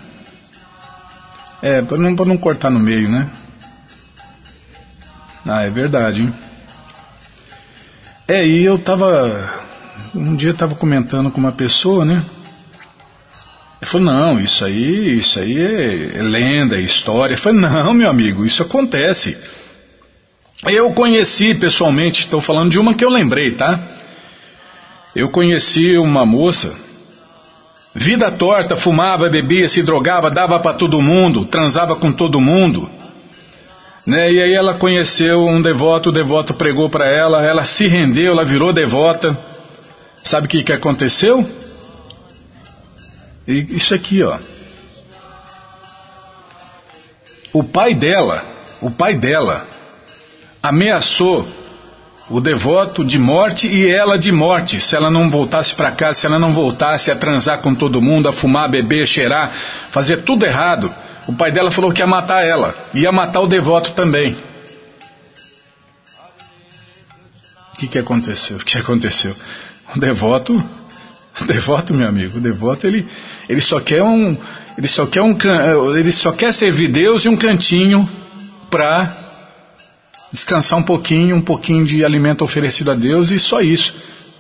É, 1.63 1.83
para 1.83 1.97
não, 1.97 2.11
não 2.11 2.37
cortar 2.37 2.71
no 2.71 2.81
meio, 2.81 3.09
né? 3.09 3.31
Ah, 5.47 5.63
é 5.63 5.71
verdade, 5.71 6.23
hein? 6.23 6.35
É, 8.27 8.47
e 8.47 8.65
eu 8.65 8.79
tava 8.79 9.65
um 10.15 10.37
dia 10.37 10.51
eu 10.51 10.55
estava 10.55 10.75
comentando 10.75 11.31
com 11.31 11.39
uma 11.39 11.53
pessoa, 11.53 12.05
né? 12.05 12.25
Ele 13.81 13.91
falou, 13.91 14.07
não, 14.07 14.41
isso 14.41 14.65
aí, 14.65 15.19
isso 15.19 15.39
aí 15.39 15.59
é, 15.59 16.19
é 16.19 16.23
lenda, 16.23 16.77
é 16.77 16.81
história. 16.81 17.35
Eu 17.35 17.39
falei, 17.39 17.61
não, 17.61 17.93
meu 17.93 18.09
amigo, 18.09 18.45
isso 18.45 18.63
acontece. 18.63 19.37
Eu 20.63 20.93
conheci 20.93 21.55
pessoalmente, 21.55 22.21
estou 22.21 22.41
falando 22.41 22.71
de 22.71 22.79
uma 22.79 22.95
que 22.95 23.05
eu 23.05 23.11
lembrei, 23.11 23.53
tá? 23.53 23.79
Eu 25.15 25.31
conheci 25.31 25.99
uma 25.99 26.25
moça 26.25 26.75
Vida 27.95 28.31
torta, 28.33 28.75
fumava, 28.75 29.29
bebia, 29.29 29.69
se 29.69 29.81
drogava, 29.81 30.29
dava 30.29 30.59
para 30.59 30.77
todo 30.77 31.01
mundo, 31.01 31.45
transava 31.45 31.95
com 31.95 32.11
todo 32.11 32.41
mundo. 32.41 32.91
Né? 34.05 34.33
E 34.33 34.43
aí 34.43 34.53
ela 34.53 34.75
conheceu 34.75 35.47
um 35.47 35.63
devoto, 35.63 36.09
o 36.09 36.13
devoto 36.13 36.55
pregou 36.55 36.91
para 36.91 37.07
ela, 37.07 37.47
ela 37.47 37.65
se 37.65 37.87
rendeu, 37.87 38.33
ela 38.33 38.45
virou 38.45 38.73
devota. 38.73 39.39
Sabe 40.25 40.47
o 40.47 40.51
que, 40.51 40.65
que 40.65 40.73
aconteceu? 40.73 41.49
E 43.47 43.77
isso 43.77 43.95
aqui, 43.95 44.23
ó. 44.23 44.39
O 47.53 47.63
pai 47.63 47.95
dela, 47.95 48.43
o 48.81 48.91
pai 48.91 49.15
dela, 49.15 49.69
ameaçou 50.61 51.47
o 52.29 52.41
devoto 52.41 53.05
de 53.05 53.19
morte 53.19 53.67
e 53.67 53.91
ela 53.91 54.19
de 54.19 54.33
morte, 54.33 54.81
se 54.81 54.97
ela 54.97 55.11
não 55.11 55.29
voltasse 55.29 55.75
para 55.75 55.91
casa, 55.91 56.21
se 56.21 56.27
ela 56.27 56.39
não 56.39 56.53
voltasse 56.53 57.11
a 57.11 57.17
transar 57.17 57.59
com 57.59 57.75
todo 57.75 58.01
mundo, 58.01 58.29
a 58.29 58.33
fumar, 58.33 58.69
beber, 58.69 59.07
cheirar, 59.07 59.53
fazer 59.91 60.19
tudo 60.19 60.47
errado. 60.47 60.93
O 61.29 61.35
pai 61.35 61.53
dela 61.53 61.71
falou 61.71 61.93
que 61.93 62.01
ia 62.01 62.07
matar 62.07 62.45
ela, 62.45 62.75
ia 62.95 63.13
matar 63.13 63.41
o 63.41 63.47
devoto 63.47 63.93
também. 63.93 64.37
O 67.75 67.79
que, 67.79 67.89
que 67.89 67.99
aconteceu? 67.99 68.57
O 68.57 68.65
que 68.65 68.79
aconteceu? 68.79 69.35
O 69.95 69.99
devoto, 69.99 70.65
o 71.41 71.45
devoto, 71.45 71.93
meu 71.93 72.09
amigo, 72.09 72.39
o 72.39 72.41
devoto 72.41 72.87
ele, 72.87 73.07
ele 73.49 73.61
só 73.61 73.81
quer 73.81 74.03
um, 74.03 74.37
ele 74.79 74.89
só 74.89 75.07
quer 75.07 75.21
um, 75.21 75.37
ele 75.95 76.13
só 76.13 76.33
quer 76.33 76.55
servir 76.55 76.89
Deus 76.89 77.25
e 77.25 77.29
um 77.29 77.37
cantinho 77.37 78.09
para 78.71 79.24
descansar 80.35 80.77
um 80.77 80.83
pouquinho, 80.83 81.37
um 81.37 81.41
pouquinho 81.41 81.87
de 81.87 82.05
alimento 82.05 82.45
oferecido 82.45 82.91
a 82.91 82.95
Deus 82.97 83.31
e 83.31 83.39
só 83.39 83.61
isso. 83.61 83.95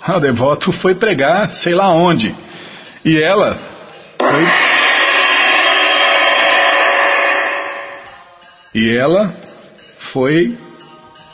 O 0.07 0.19
devoto 0.19 0.73
foi 0.73 0.93
pregar, 0.93 1.51
sei 1.53 1.73
lá 1.73 1.89
onde. 1.89 2.35
E 3.05 3.17
ela 3.17 3.57
foi. 4.19 4.45
E 8.75 8.97
ela 8.97 9.33
foi 9.99 10.59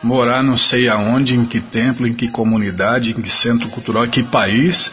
morar 0.03 0.43
não 0.43 0.59
sei 0.59 0.89
aonde, 0.89 1.35
em 1.35 1.47
que 1.47 1.61
templo, 1.61 2.07
em 2.07 2.13
que 2.13 2.29
comunidade, 2.29 3.13
em 3.13 3.23
que 3.23 3.31
centro 3.31 3.71
cultural, 3.71 4.05
em 4.05 4.11
que 4.11 4.23
país. 4.23 4.93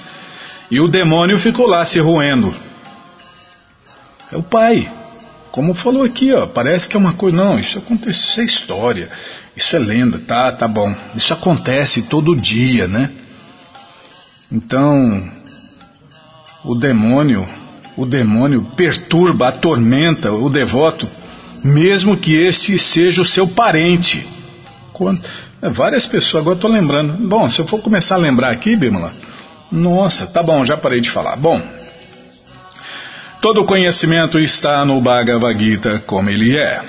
E 0.72 0.80
o 0.80 0.88
demônio 0.88 1.38
ficou 1.38 1.68
lá 1.68 1.84
se 1.84 2.00
roendo. 2.00 2.56
É 4.32 4.38
o 4.38 4.44
pai. 4.44 4.90
Como 5.52 5.74
falou 5.74 6.04
aqui, 6.04 6.34
ó, 6.34 6.46
parece 6.46 6.88
que 6.88 6.96
é 6.96 7.00
uma 7.00 7.14
coisa. 7.14 7.38
Não, 7.38 7.60
isso 7.60 7.78
acontece, 7.78 8.28
isso 8.28 8.42
é 8.42 8.44
história. 8.44 9.10
Isso 9.56 9.76
é 9.76 9.80
lenda, 9.80 10.20
tá, 10.20 10.52
tá 10.52 10.68
bom. 10.68 10.94
Isso 11.16 11.34
acontece 11.34 12.04
todo 12.04 12.36
dia, 12.36 12.88
né? 12.88 13.10
Então, 14.52 15.32
o 16.64 16.76
demônio, 16.76 17.48
o 17.96 18.06
demônio 18.06 18.64
perturba, 18.76 19.48
atormenta 19.48 20.32
o 20.32 20.50
devoto, 20.50 21.10
mesmo 21.64 22.16
que 22.16 22.36
este 22.36 22.78
seja 22.78 23.22
o 23.22 23.26
seu 23.26 23.48
parente. 23.48 24.26
Quando, 24.94 25.22
é, 25.62 25.70
várias 25.70 26.06
pessoas, 26.06 26.42
agora 26.42 26.56
estou 26.56 26.70
lembrando. 26.70 27.28
Bom, 27.28 27.50
se 27.50 27.60
eu 27.60 27.68
for 27.68 27.82
começar 27.82 28.16
a 28.16 28.20
lembrar 28.20 28.52
aqui, 28.52 28.76
Bímola, 28.76 29.12
nossa, 29.72 30.28
tá 30.28 30.44
bom, 30.44 30.64
já 30.64 30.78
parei 30.78 31.02
de 31.02 31.10
falar. 31.10 31.36
Bom, 31.36 31.62
todo 33.42 33.66
conhecimento 33.66 34.40
está 34.40 34.86
no 34.86 35.02
Bhagavad 35.02 35.58
Gita 35.58 36.00
como 36.06 36.30
ele 36.30 36.58
é. 36.58 36.82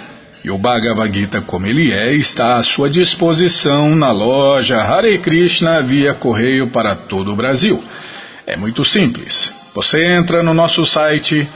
E 0.44 0.50
o 0.50 0.58
Bhagavad 0.58 1.12
Gita, 1.12 1.40
como 1.42 1.66
ele 1.66 1.92
é, 1.92 2.14
está 2.14 2.56
à 2.56 2.62
sua 2.62 2.88
disposição 2.88 3.94
na 3.94 4.10
loja 4.12 4.80
Hare 4.80 5.18
Krishna 5.18 5.82
via 5.82 6.14
correio 6.14 6.70
para 6.70 6.94
todo 6.94 7.32
o 7.32 7.36
Brasil. 7.36 7.82
É 8.46 8.56
muito 8.56 8.84
simples. 8.84 9.50
Você 9.74 10.04
entra 10.04 10.42
no 10.42 10.54
nosso 10.54 10.86
site 10.86 11.46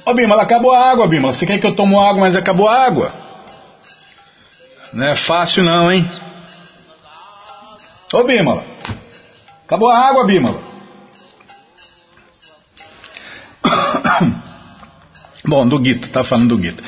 Ô 0.06 0.12
oh, 0.12 0.14
Bima, 0.14 0.42
acabou 0.42 0.74
a 0.74 0.92
água, 0.92 1.08
Bima. 1.08 1.34
Você 1.34 1.46
quer 1.46 1.60
que 1.60 1.68
eu 1.68 1.76
tome 1.76 1.96
água, 1.96 2.22
mas 2.22 2.36
acabou 2.36 2.68
a 2.68 2.86
água? 2.86 3.14
Não 4.94 5.08
é 5.08 5.16
fácil 5.16 5.64
não, 5.64 5.92
hein? 5.92 6.08
Ô 8.14 8.24
Bímola, 8.24 8.64
acabou 9.66 9.90
a 9.90 9.98
água, 9.98 10.24
Bímola. 10.24 10.62
Bom, 15.44 15.68
do 15.68 15.84
Gita, 15.84 16.08
tá 16.10 16.24
falando 16.24 16.56
do 16.56 16.62
Gita. 16.62 16.84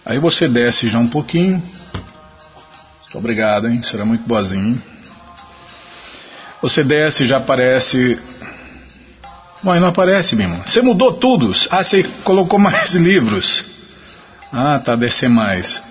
Aí 0.05 0.19
você 0.19 0.47
desce 0.47 0.87
já 0.89 0.99
um 0.99 1.07
pouquinho. 1.07 1.61
Muito 3.03 3.17
obrigado, 3.17 3.67
hein? 3.67 3.81
Será 3.81 4.03
muito 4.03 4.27
boazinho. 4.27 4.81
Você 6.61 6.83
desce 6.83 7.25
já 7.25 7.37
aparece. 7.37 8.19
Mas 9.63 9.79
não 9.79 9.87
aparece, 9.87 10.35
meu 10.35 10.47
irmão. 10.47 10.63
Você 10.65 10.81
mudou 10.81 11.13
tudo. 11.13 11.53
Ah, 11.69 11.83
você 11.83 12.03
colocou 12.23 12.57
mais 12.59 12.93
livros. 12.93 13.65
Ah, 14.51 14.79
tá, 14.79 14.95
descer 14.95 15.29
mais. 15.29 15.81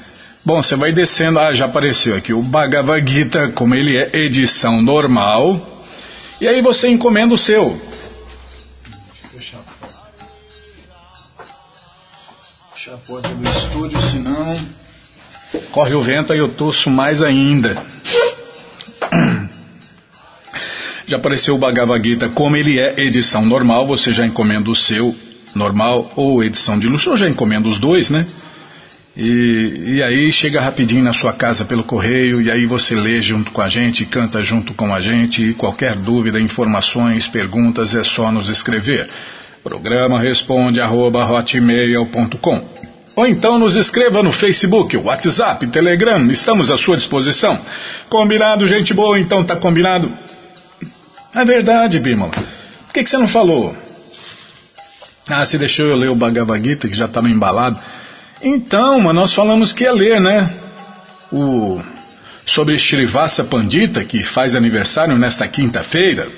Bom, 0.44 0.62
você 0.62 0.76
vai 0.76 0.92
descendo. 0.92 1.38
Ah, 1.38 1.54
já 1.54 1.64
apareceu 1.64 2.14
aqui. 2.14 2.34
O 2.34 2.42
Bhagavad 2.42 3.10
Gita, 3.10 3.48
como 3.52 3.74
ele 3.74 3.96
é, 3.96 4.10
edição 4.12 4.82
normal. 4.82 5.86
E 6.38 6.46
aí 6.46 6.60
você 6.60 6.88
encomenda 6.88 7.32
o 7.32 7.38
seu. 7.38 7.80
Fechar 12.74 12.94
a 12.94 12.98
porta 12.98 13.28
do 13.28 13.48
estúdio, 13.48 13.98
senão 14.10 14.54
corre 15.70 15.94
o 15.94 16.02
vento 16.02 16.34
e 16.34 16.38
eu 16.38 16.48
tosso 16.48 16.90
mais 16.90 17.22
ainda. 17.22 17.82
Já 21.06 21.16
apareceu 21.16 21.54
o 21.54 21.58
Bhagavad 21.58 22.06
Gita 22.06 22.28
como 22.28 22.56
ele 22.56 22.78
é 22.78 23.00
edição 23.00 23.46
normal, 23.46 23.86
você 23.86 24.12
já 24.12 24.26
encomenda 24.26 24.70
o 24.70 24.76
seu 24.76 25.14
normal 25.54 26.10
ou 26.16 26.42
edição 26.42 26.78
de 26.78 26.86
luxo, 26.86 27.10
ou 27.10 27.16
já 27.16 27.28
encomenda 27.28 27.68
os 27.68 27.78
dois, 27.78 28.10
né? 28.10 28.26
E, 29.16 29.94
e 29.94 30.02
aí 30.02 30.32
chega 30.32 30.60
rapidinho 30.60 31.04
na 31.04 31.12
sua 31.12 31.32
casa 31.32 31.64
pelo 31.64 31.84
correio, 31.84 32.42
e 32.42 32.50
aí 32.50 32.66
você 32.66 32.96
lê 32.96 33.22
junto 33.22 33.52
com 33.52 33.60
a 33.60 33.68
gente, 33.68 34.04
canta 34.04 34.42
junto 34.42 34.74
com 34.74 34.92
a 34.92 35.00
gente, 35.00 35.40
e 35.40 35.54
qualquer 35.54 35.94
dúvida, 35.94 36.40
informações, 36.40 37.28
perguntas 37.28 37.94
é 37.94 38.02
só 38.02 38.32
nos 38.32 38.50
escrever. 38.50 39.08
Programa 39.62 40.18
responde 40.18 40.80
arroba 40.80 41.24
hotmail.com 41.24 42.68
Ou 43.14 43.26
então 43.26 43.56
nos 43.56 43.76
escreva 43.76 44.20
no 44.20 44.32
Facebook, 44.32 44.96
WhatsApp, 44.96 45.64
Telegram, 45.68 46.28
estamos 46.32 46.68
à 46.70 46.76
sua 46.76 46.96
disposição. 46.96 47.58
Combinado, 48.10 48.66
gente 48.66 48.92
boa? 48.92 49.18
Então 49.18 49.44
tá 49.44 49.54
combinado? 49.54 50.12
É 51.32 51.44
verdade, 51.44 52.00
Bímola. 52.00 52.32
Por 52.32 52.92
que, 52.92 53.04
que 53.04 53.10
você 53.10 53.16
não 53.16 53.28
falou? 53.28 53.76
Ah, 55.28 55.46
você 55.46 55.56
deixou 55.56 55.86
eu 55.86 55.96
ler 55.96 56.10
o 56.10 56.16
Bhagavad 56.16 56.62
Gita, 56.62 56.88
que 56.88 56.96
já 56.96 57.06
estava 57.06 57.30
embalado. 57.30 57.78
Então, 58.44 59.00
mas 59.00 59.14
nós 59.14 59.32
falamos 59.32 59.72
que 59.72 59.84
ia 59.84 59.92
ler, 59.92 60.20
né? 60.20 60.50
O, 61.32 61.80
sobre 62.44 62.78
Srivasa 62.78 63.42
Pandita, 63.42 64.04
que 64.04 64.22
faz 64.22 64.54
aniversário 64.54 65.16
nesta 65.16 65.48
quinta-feira. 65.48 66.30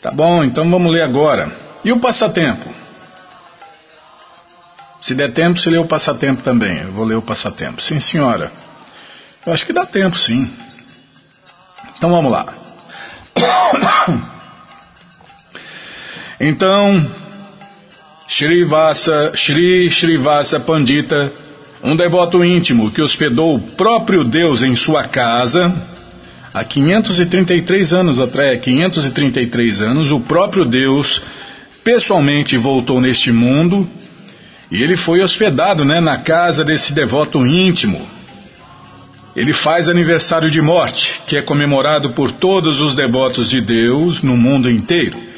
Tá 0.00 0.10
bom, 0.10 0.42
então 0.42 0.68
vamos 0.70 0.90
ler 0.90 1.02
agora. 1.02 1.54
E 1.84 1.92
o 1.92 2.00
passatempo? 2.00 2.70
Se 5.02 5.14
der 5.14 5.32
tempo, 5.32 5.60
se 5.60 5.68
lê 5.68 5.76
o 5.76 5.84
passatempo 5.84 6.42
também. 6.42 6.78
Eu 6.78 6.92
vou 6.92 7.04
ler 7.04 7.16
o 7.16 7.22
passatempo. 7.22 7.82
Sim, 7.82 8.00
senhora. 8.00 8.50
Eu 9.44 9.52
acho 9.52 9.66
que 9.66 9.72
dá 9.72 9.84
tempo, 9.84 10.18
sim. 10.18 10.50
Então 11.98 12.10
vamos 12.10 12.32
lá. 12.32 12.46
Então, 16.40 17.10
Srivasa, 18.26 19.32
Shri 19.34 19.90
Srivasa 19.90 20.58
Pandita, 20.58 21.32
um 21.82 21.94
devoto 21.94 22.42
íntimo 22.42 22.90
que 22.90 23.02
hospedou 23.02 23.56
o 23.56 23.60
próprio 23.60 24.24
Deus 24.24 24.62
em 24.62 24.74
sua 24.74 25.04
casa, 25.04 25.74
há 26.52 26.64
533 26.64 27.92
anos 27.92 28.18
atrás, 28.18 28.60
533 28.60 29.82
anos, 29.82 30.10
o 30.10 30.20
próprio 30.20 30.64
Deus 30.64 31.20
pessoalmente 31.84 32.56
voltou 32.56 33.00
neste 33.00 33.30
mundo 33.30 33.86
e 34.70 34.82
ele 34.82 34.96
foi 34.96 35.22
hospedado 35.22 35.84
né, 35.84 36.00
na 36.00 36.16
casa 36.16 36.64
desse 36.64 36.94
devoto 36.94 37.46
íntimo. 37.46 38.08
Ele 39.36 39.52
faz 39.52 39.88
aniversário 39.88 40.50
de 40.50 40.62
morte, 40.62 41.20
que 41.26 41.36
é 41.36 41.42
comemorado 41.42 42.10
por 42.10 42.32
todos 42.32 42.80
os 42.80 42.94
devotos 42.94 43.50
de 43.50 43.60
Deus 43.60 44.22
no 44.22 44.36
mundo 44.36 44.70
inteiro. 44.70 45.33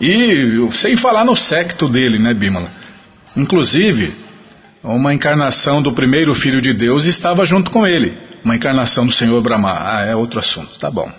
e 0.00 0.68
sem 0.72 0.96
falar 0.96 1.24
no 1.24 1.36
secto 1.36 1.88
dele, 1.88 2.18
né, 2.18 2.32
Bimala? 2.32 2.70
Inclusive, 3.36 4.14
uma 4.82 5.12
encarnação 5.12 5.82
do 5.82 5.92
primeiro 5.92 6.34
filho 6.34 6.60
de 6.60 6.72
Deus 6.72 7.04
estava 7.04 7.44
junto 7.44 7.70
com 7.70 7.86
ele. 7.86 8.16
Uma 8.44 8.56
encarnação 8.56 9.06
do 9.06 9.12
Senhor 9.12 9.40
Brahma. 9.42 9.78
Ah, 9.78 10.06
é 10.06 10.16
outro 10.16 10.40
assunto. 10.40 10.78
Tá 10.78 10.90
bom. 10.90 11.12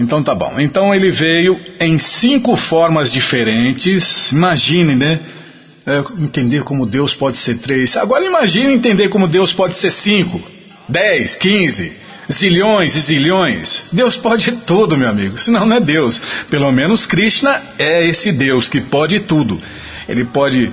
Então 0.00 0.22
tá 0.22 0.34
bom. 0.34 0.54
Então 0.58 0.94
ele 0.94 1.10
veio 1.10 1.60
em 1.78 1.98
cinco 1.98 2.56
formas 2.56 3.12
diferentes. 3.12 4.32
Imagine, 4.32 4.94
né? 4.94 5.20
É, 5.86 5.98
entender 6.22 6.62
como 6.62 6.86
Deus 6.86 7.14
pode 7.14 7.36
ser 7.36 7.58
três. 7.58 7.96
Agora 7.96 8.24
imagine 8.24 8.72
entender 8.72 9.08
como 9.08 9.28
Deus 9.28 9.52
pode 9.52 9.76
ser 9.76 9.90
cinco, 9.90 10.40
dez, 10.88 11.36
quinze, 11.36 11.92
zilhões 12.30 12.94
e 12.94 13.00
zilhões. 13.00 13.84
Deus 13.92 14.16
pode 14.16 14.52
tudo, 14.52 14.96
meu 14.96 15.08
amigo. 15.08 15.38
Senão 15.38 15.66
não 15.66 15.76
é 15.76 15.80
Deus. 15.80 16.20
Pelo 16.50 16.70
menos 16.72 17.06
Krishna 17.06 17.60
é 17.78 18.06
esse 18.06 18.32
Deus 18.32 18.68
que 18.68 18.80
pode 18.80 19.20
tudo. 19.20 19.60
Ele 20.08 20.24
pode 20.24 20.72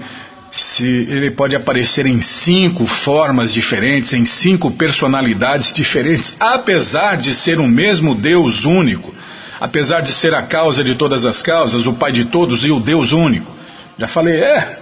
se 0.50 0.86
ele 0.86 1.30
pode 1.32 1.56
aparecer 1.56 2.06
em 2.06 2.22
cinco 2.22 2.88
formas 2.88 3.54
diferentes, 3.54 4.14
em 4.14 4.26
cinco 4.26 4.72
personalidades 4.72 5.72
diferentes, 5.72 6.36
apesar 6.40 7.18
de 7.18 7.36
ser 7.36 7.60
o 7.60 7.68
mesmo 7.68 8.16
Deus 8.16 8.66
único, 8.66 9.14
apesar 9.60 10.02
de 10.02 10.14
ser 10.14 10.34
a 10.34 10.42
causa 10.44 10.84
de 10.84 10.96
todas 10.96 11.26
as 11.26 11.42
causas, 11.42 11.86
o 11.86 11.94
Pai 11.94 12.12
de 12.12 12.26
todos 12.26 12.64
e 12.66 12.72
o 12.72 12.80
Deus 12.80 13.12
único. 13.12 13.56
Já 14.00 14.08
falei, 14.08 14.36
é, 14.36 14.80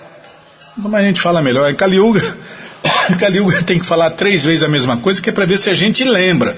como 0.82 0.96
a 0.96 1.02
gente 1.02 1.22
fala 1.22 1.42
melhor, 1.42 1.70
é 1.70 1.74
Kaliuga. 1.74 2.38
Kaliuga 3.20 3.62
tem 3.64 3.80
que 3.80 3.86
falar 3.86 4.12
três 4.12 4.44
vezes 4.46 4.64
a 4.64 4.68
mesma 4.68 4.98
coisa, 4.98 5.22
que 5.22 5.30
é 5.30 5.34
para 5.34 5.46
ver 5.46 5.58
se 5.58 5.70
a 5.70 5.74
gente 5.74 6.04
lembra, 6.04 6.58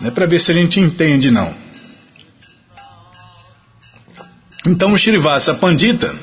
não 0.00 0.08
é 0.08 0.10
para 0.10 0.26
ver 0.26 0.40
se 0.40 0.50
a 0.50 0.54
gente 0.54 0.80
entende, 0.80 1.30
não. 1.30 1.54
Então 4.66 4.92
o 4.92 4.98
Shrivasa 4.98 5.54
Pandita 5.54 6.14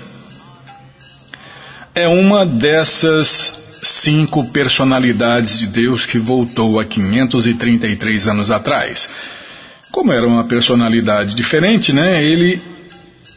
é 1.96 2.08
uma 2.08 2.46
dessas 2.46 3.54
cinco 3.82 4.46
personalidades 4.52 5.60
de 5.60 5.68
Deus 5.68 6.06
que 6.06 6.20
voltou 6.20 6.80
há 6.80 6.86
533 6.86 8.28
anos 8.28 8.52
atrás. 8.52 9.10
Como 9.92 10.12
era 10.12 10.28
uma 10.28 10.44
personalidade 10.44 11.36
diferente, 11.36 11.92
né? 11.92 12.24
Ele 12.24 12.62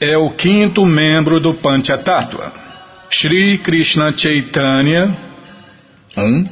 é 0.00 0.18
o 0.18 0.30
quinto 0.30 0.84
membro 0.84 1.40
do 1.40 1.54
Panchatattva. 1.54 2.52
Shri 3.08 3.58
Krishna 3.58 4.12
Chaitanya, 4.16 5.16
um. 6.16 6.44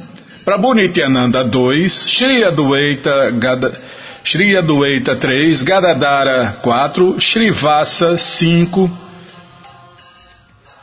Prabhu 0.45 0.73
Nityananda, 0.73 1.43
dois. 1.43 2.05
Shri 2.07 2.43
Adwaita, 2.43 3.31
Gada, 3.31 3.79
Shri 4.23 4.55
Adwaita, 4.55 5.15
três. 5.15 5.61
Gadadara, 5.63 6.59
quatro. 6.61 7.17
Vasa, 7.53 8.17
cinco 8.17 8.89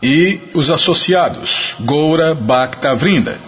e 0.02 0.40
os 0.54 0.70
associados, 0.70 1.74
Goura 1.80 2.34
Bhakta 2.34 2.94
Vrinda. 2.94 3.38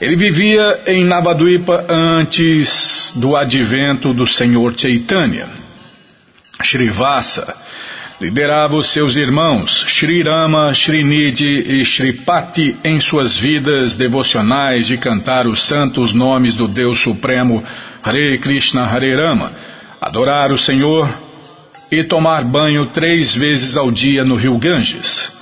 Ele 0.00 0.16
vivia 0.16 0.82
em 0.86 1.04
Navadvipa 1.04 1.84
antes 1.88 3.12
do 3.16 3.34
advento 3.34 4.12
do 4.12 4.26
Senhor 4.26 4.74
Chaitanya. 4.78 5.48
Srivasa 6.62 7.54
liderava 8.20 8.76
os 8.76 8.88
seus 8.88 9.16
irmãos 9.16 9.84
Sri 9.88 10.22
Rama, 10.22 10.72
Srinidhi 10.72 11.80
e 11.80 11.84
Sripati 11.84 12.76
em 12.82 12.98
suas 12.98 13.36
vidas 13.36 13.94
devocionais 13.94 14.86
de 14.86 14.96
cantar 14.96 15.46
os 15.46 15.62
santos 15.62 16.12
nomes 16.12 16.54
do 16.54 16.66
Deus 16.66 17.00
Supremo 17.00 17.62
Hare 18.02 18.38
Krishna 18.38 18.84
Hare 18.84 19.14
Rama, 19.14 19.52
adorar 20.00 20.50
o 20.50 20.58
Senhor 20.58 21.12
e 21.90 22.02
tomar 22.02 22.42
banho 22.42 22.86
três 22.86 23.34
vezes 23.34 23.76
ao 23.76 23.90
dia 23.90 24.24
no 24.24 24.36
rio 24.36 24.56
Ganges. 24.58 25.35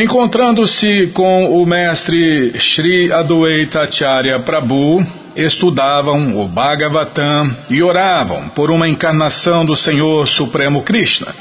Encontrando-se 0.00 1.08
com 1.08 1.60
o 1.60 1.66
mestre 1.66 2.52
Sri 2.60 3.12
Adwaita 3.12 3.80
Acharya 3.80 4.38
Prabhu, 4.38 5.04
estudavam 5.34 6.38
o 6.38 6.46
Bhagavatam 6.46 7.56
e 7.68 7.82
oravam 7.82 8.48
por 8.50 8.70
uma 8.70 8.88
encarnação 8.88 9.66
do 9.66 9.74
Senhor 9.74 10.28
Supremo 10.28 10.82
Krishna. 10.82 11.34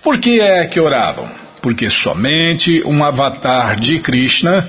Por 0.00 0.18
que 0.18 0.38
é 0.38 0.64
que 0.66 0.78
oravam? 0.78 1.28
Porque 1.60 1.90
somente 1.90 2.84
um 2.86 3.02
avatar 3.02 3.80
de 3.80 3.98
Krishna 3.98 4.64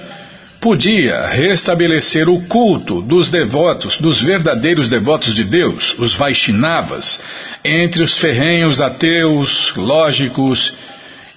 podia 0.59 1.27
restabelecer 1.27 2.27
o 2.27 2.41
culto 2.47 2.99
dos 2.99 3.29
devotos, 3.29 3.99
dos 3.99 4.23
verdadeiros 4.23 4.89
devotos 4.89 5.35
de 5.35 5.43
Deus, 5.43 5.93
os 5.99 6.15
Vaishnavas, 6.15 7.21
entre 7.63 8.01
os 8.01 8.17
ferrenhos 8.17 8.81
ateus, 8.81 9.71
lógicos 9.75 10.73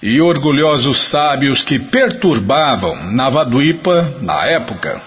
e 0.05 0.19
orgulhosos 0.19 1.07
sábios 1.07 1.63
que 1.63 1.79
perturbavam 1.79 3.09
Navadvipa 3.13 4.17
na 4.19 4.45
época. 4.47 5.01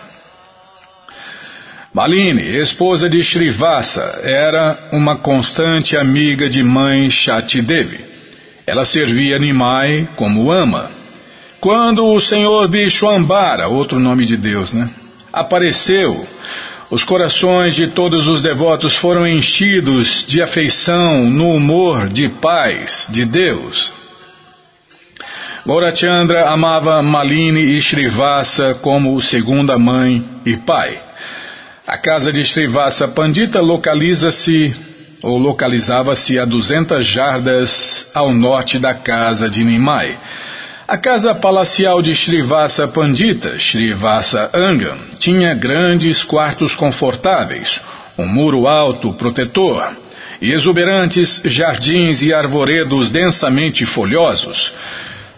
Malini, 1.93 2.57
esposa 2.57 3.07
de 3.07 3.23
Srivasa, 3.23 4.21
era 4.23 4.89
uma 4.93 5.17
constante 5.17 5.99
amiga 5.99 6.49
de 6.49 6.63
mãe 6.63 7.11
Shatidevi. 7.11 8.07
Ela 8.67 8.87
servia 8.87 9.39
Nimai 9.39 10.09
como 10.17 10.51
ama. 10.51 10.91
Quando 11.61 12.03
o 12.07 12.19
senhor 12.19 12.71
Vishwambara, 12.71 13.69
outro 13.69 13.99
nome 13.99 14.25
de 14.25 14.39
Deus, 14.39 14.73
né, 14.73 14.89
apareceu, 15.31 16.27
os 16.91 17.05
corações 17.05 17.75
de 17.75 17.89
todos 17.89 18.27
os 18.27 18.41
devotos 18.41 18.97
foram 18.97 19.27
enchidos 19.27 20.25
de 20.27 20.41
afeição 20.41 21.29
no 21.29 21.51
humor 21.51 22.09
de 22.09 22.31
paz 22.31 23.07
de 23.11 23.27
Deus. 23.27 23.93
Gaurachandra 25.67 26.49
amava 26.49 27.03
Malini 27.03 27.77
e 27.77 27.83
Srivasa 27.83 28.75
como 28.75 29.21
segunda 29.21 29.77
mãe 29.77 30.25
e 30.47 30.57
pai. 30.57 30.97
A 31.85 31.99
casa 31.99 32.33
de 32.33 32.45
Srivasa 32.45 33.09
Pandita 33.09 33.61
localiza-se 33.61 34.73
ou 35.25 35.37
localizava-se 35.37 36.39
a 36.39 36.45
200 36.45 37.05
jardas 37.05 38.07
ao 38.15 38.33
norte 38.33 38.79
da 38.79 38.95
casa 38.95 39.51
de 39.51 39.65
Nimai. 39.65 40.17
A 40.87 40.97
casa 40.97 41.35
palacial 41.35 42.01
de 42.01 42.15
Srivasa 42.15 42.87
Pandita, 42.87 43.59
Srivasa 43.59 44.49
Angam, 44.55 44.97
tinha 45.19 45.53
grandes 45.53 46.23
quartos 46.23 46.77
confortáveis, 46.77 47.81
um 48.17 48.29
muro 48.29 48.69
alto 48.69 49.13
protetor 49.15 49.97
e 50.41 50.53
exuberantes 50.53 51.41
jardins 51.45 52.23
e 52.23 52.33
arvoredos 52.33 53.11
densamente 53.11 53.85
folhosos. 53.85 54.73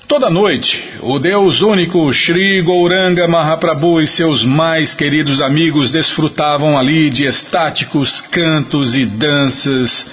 Toda 0.09 0.31
noite, 0.31 0.83
o 1.03 1.19
Deus 1.19 1.61
único 1.61 2.11
Sri 2.15 2.63
Gouranga 2.63 3.29
Mahaprabhu 3.29 4.01
e 4.01 4.09
seus 4.09 4.43
mais 4.43 4.95
queridos 4.95 5.43
amigos 5.43 5.91
desfrutavam 5.91 6.79
ali 6.79 7.11
de 7.11 7.27
estáticos 7.27 8.23
cantos 8.23 8.97
e 8.97 9.05
danças 9.05 10.07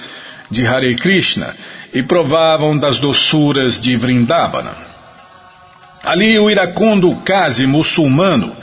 de 0.50 0.66
Hare 0.66 0.94
Krishna 0.96 1.56
e 1.94 2.02
provavam 2.02 2.76
das 2.76 2.98
doçuras 2.98 3.80
de 3.80 3.96
Vrindavana. 3.96 4.76
Ali 6.04 6.38
o 6.38 6.50
iracundo 6.50 7.16
Kazi 7.24 7.66
muçulmano, 7.66 8.54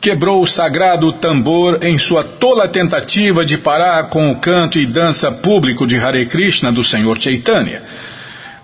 quebrou 0.00 0.40
o 0.40 0.46
sagrado 0.46 1.12
tambor 1.14 1.82
em 1.82 1.98
sua 1.98 2.22
tola 2.22 2.68
tentativa 2.68 3.44
de 3.44 3.58
parar 3.58 4.04
com 4.04 4.30
o 4.30 4.36
canto 4.36 4.78
e 4.78 4.86
dança 4.86 5.32
público 5.32 5.84
de 5.84 5.96
Hare 5.96 6.26
Krishna 6.26 6.70
do 6.70 6.84
Senhor 6.84 7.20
Chaitanya. 7.20 7.82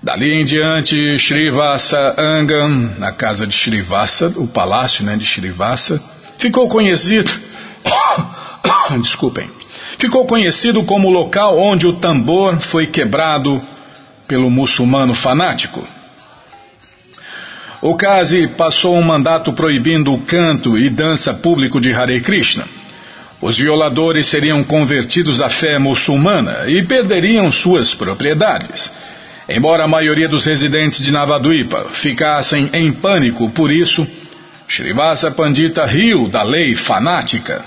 Dali 0.02 0.32
em 0.34 0.44
diante, 0.44 0.96
Srivasa 1.16 2.16
Angam, 2.18 2.90
na 2.98 3.12
casa 3.12 3.46
de 3.46 3.54
Srivasa, 3.54 4.32
o 4.36 4.48
palácio 4.48 5.04
né, 5.04 5.16
de 5.16 5.24
Srivasa, 5.24 6.02
ficou 6.38 6.66
conhecido. 6.68 7.32
Desculpem. 9.00 9.48
Ficou 9.98 10.26
conhecido 10.26 10.82
como 10.82 11.06
o 11.06 11.12
local 11.12 11.56
onde 11.56 11.86
o 11.86 11.92
tambor 11.92 12.58
foi 12.60 12.88
quebrado 12.88 13.62
pelo 14.26 14.50
muçulmano 14.50 15.14
fanático. 15.14 15.86
O 17.80 17.94
Kazi 17.94 18.48
passou 18.48 18.96
um 18.96 19.02
mandato 19.02 19.52
proibindo 19.52 20.12
o 20.12 20.22
canto 20.22 20.76
e 20.76 20.90
dança 20.90 21.32
público 21.32 21.80
de 21.80 21.92
Hare 21.92 22.20
Krishna. 22.20 22.66
Os 23.40 23.56
violadores 23.56 24.26
seriam 24.26 24.64
convertidos 24.64 25.40
à 25.40 25.48
fé 25.48 25.78
muçulmana 25.78 26.64
e 26.66 26.82
perderiam 26.82 27.52
suas 27.52 27.94
propriedades. 27.94 28.90
Embora 29.48 29.85
a 29.85 29.88
maioria 29.88 30.28
dos 30.28 30.44
residentes 30.44 31.02
de 31.02 31.11
Navadvipa 31.11 31.88
ficassem 31.90 32.70
em 32.72 32.92
pânico 32.92 33.50
por 33.50 33.70
isso, 33.70 34.07
Srivasa 34.68 35.31
Pandita 35.31 35.85
riu 35.85 36.28
da 36.28 36.42
lei 36.42 36.74
fanática. 36.74 37.64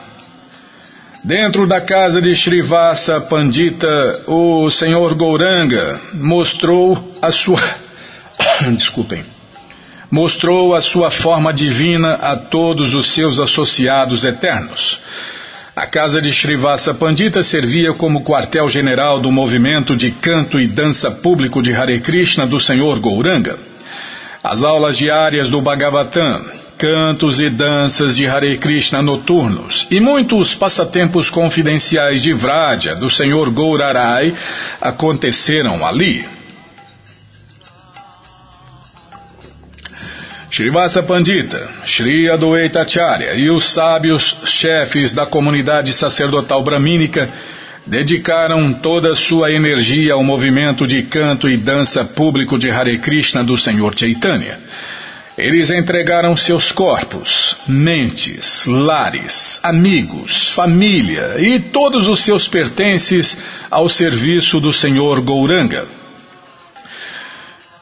Dentro 1.23 1.67
da 1.67 1.81
casa 1.81 2.21
de 2.21 2.35
Srivasa 2.35 3.19
Pandita, 3.21 4.23
o 4.27 4.69
senhor 4.69 5.13
Gouranga 5.15 5.99
mostrou 6.13 7.15
a 7.21 7.31
sua. 7.31 7.61
Desculpem 8.75 9.35
mostrou 10.09 10.73
a 10.73 10.81
sua 10.81 11.11
forma 11.11 11.53
divina 11.53 12.13
a 12.13 12.38
todos 12.38 12.93
os 12.93 13.11
seus 13.11 13.39
associados 13.39 14.23
eternos. 14.23 14.99
A 15.75 15.85
casa 15.88 16.21
de 16.21 16.31
Srivasa 16.31 16.93
Pandita 16.93 17.43
servia 17.43 17.93
como 17.93 18.23
quartel-general 18.23 19.19
do 19.19 19.29
movimento 19.29 19.93
de 19.93 20.09
canto 20.09 20.57
e 20.57 20.67
dança 20.67 21.11
público 21.11 21.61
de 21.61 21.73
Hare 21.73 21.99
Krishna 21.99 22.47
do 22.47 22.61
Senhor 22.61 22.97
Gouranga. 22.99 23.59
As 24.41 24.63
aulas 24.63 24.97
diárias 24.97 25.49
do 25.49 25.61
Bhagavatam, 25.61 26.45
cantos 26.77 27.41
e 27.41 27.49
danças 27.49 28.15
de 28.15 28.25
Hare 28.25 28.57
Krishna 28.57 29.01
noturnos 29.01 29.85
e 29.91 29.99
muitos 29.99 30.55
passatempos 30.55 31.29
confidenciais 31.29 32.23
de 32.23 32.31
Vraja 32.31 32.95
do 32.95 33.09
Senhor 33.09 33.49
Gourarai 33.49 34.33
aconteceram 34.79 35.85
ali. 35.85 36.34
Srivasa 40.55 41.03
Pandita, 41.03 41.69
Shri 41.83 42.29
Adwaitacharya 42.29 43.33
e 43.33 43.49
os 43.49 43.73
sábios 43.73 44.37
chefes 44.45 45.13
da 45.13 45.25
comunidade 45.25 45.91
sacerdotal 45.91 46.63
bramínica 46.63 47.29
dedicaram 47.85 48.71
toda 48.71 49.11
a 49.11 49.15
sua 49.17 49.51
energia 49.51 50.13
ao 50.13 50.23
movimento 50.23 50.87
de 50.87 51.03
canto 51.03 51.49
e 51.49 51.57
dança 51.57 52.05
público 52.05 52.57
de 52.57 52.71
Hare 52.71 52.97
Krishna 52.99 53.43
do 53.43 53.57
Senhor 53.57 53.93
Chaitanya. 53.99 54.57
Eles 55.37 55.69
entregaram 55.69 56.37
seus 56.37 56.71
corpos, 56.71 57.57
mentes, 57.67 58.65
lares, 58.65 59.59
amigos, 59.61 60.53
família 60.53 61.35
e 61.37 61.59
todos 61.59 62.07
os 62.07 62.21
seus 62.21 62.47
pertences 62.47 63.37
ao 63.69 63.89
serviço 63.89 64.61
do 64.61 64.71
Senhor 64.71 65.19
Gouranga. 65.19 66.04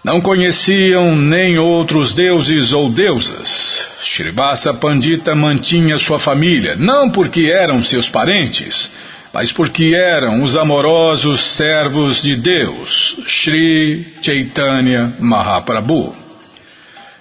Não 0.03 0.19
conheciam 0.19 1.15
nem 1.15 1.57
outros 1.57 2.13
deuses 2.13 2.73
ou 2.73 2.89
deusas. 2.89 3.79
Shrivasa 4.01 4.73
Pandita 4.73 5.33
mantinha 5.33 5.97
sua 5.97 6.19
família, 6.19 6.75
não 6.75 7.09
porque 7.09 7.45
eram 7.45 7.81
seus 7.81 8.09
parentes, 8.09 8.91
mas 9.31 9.53
porque 9.53 9.95
eram 9.95 10.43
os 10.43 10.57
amorosos 10.57 11.55
servos 11.55 12.21
de 12.21 12.35
Deus, 12.35 13.15
Sri 13.25 14.13
Chaitanya 14.21 15.15
Mahaprabhu. 15.21 16.13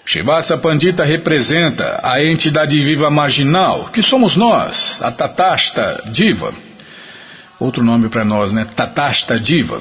Shivasa 0.05 0.59
Pandita 0.59 1.05
representa 1.05 2.01
a 2.03 2.21
entidade 2.25 2.83
viva 2.83 3.09
marginal, 3.09 3.91
que 3.93 4.03
somos 4.03 4.35
nós, 4.35 5.01
a 5.01 5.13
Tatasta 5.13 6.03
Diva. 6.07 6.53
Outro 7.61 7.85
nome 7.85 8.09
para 8.09 8.25
nós, 8.25 8.51
né? 8.53 8.67
Tatasta 8.75 9.39
Diva 9.39 9.81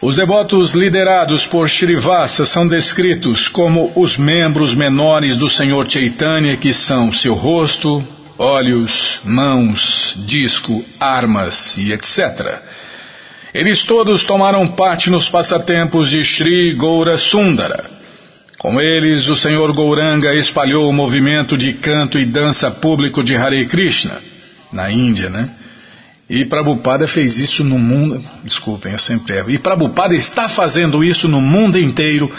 os 0.00 0.16
devotos 0.16 0.74
liderados 0.74 1.46
por 1.46 1.68
Shrivasa 1.68 2.44
são 2.44 2.68
descritos 2.68 3.48
como 3.48 3.92
os 3.96 4.18
membros 4.18 4.74
menores 4.74 5.36
do 5.36 5.48
Senhor 5.48 5.90
Chaitanya, 5.90 6.56
que 6.56 6.72
são 6.74 7.12
seu 7.12 7.32
rosto, 7.32 8.06
olhos, 8.38 9.20
mãos, 9.24 10.14
disco, 10.26 10.84
armas 11.00 11.78
e 11.78 11.92
etc. 11.92 12.60
Eles 13.54 13.84
todos 13.84 14.24
tomaram 14.26 14.68
parte 14.68 15.08
nos 15.08 15.30
passatempos 15.30 16.10
de 16.10 16.22
Sri 16.22 16.74
Goura 16.74 17.16
Sundara. 17.16 17.90
Com 18.58 18.78
eles, 18.78 19.28
o 19.28 19.36
Senhor 19.36 19.72
Gouranga 19.72 20.34
espalhou 20.34 20.90
o 20.90 20.92
movimento 20.92 21.56
de 21.56 21.72
canto 21.72 22.18
e 22.18 22.26
dança 22.26 22.70
público 22.70 23.22
de 23.22 23.34
Hare 23.34 23.64
Krishna, 23.64 24.18
na 24.70 24.90
Índia, 24.90 25.30
né? 25.30 25.50
E 26.28 26.44
Prabhupada 26.44 27.06
fez 27.06 27.38
isso 27.38 27.62
no 27.62 27.78
mundo. 27.78 28.22
Desculpem, 28.42 28.92
eu 28.92 28.98
sempre 28.98 29.36
erro. 29.36 29.50
E 29.50 29.58
Prabhupada 29.58 30.14
está 30.14 30.48
fazendo 30.48 31.04
isso 31.04 31.28
no 31.28 31.40
mundo 31.40 31.78
inteiro 31.78 32.32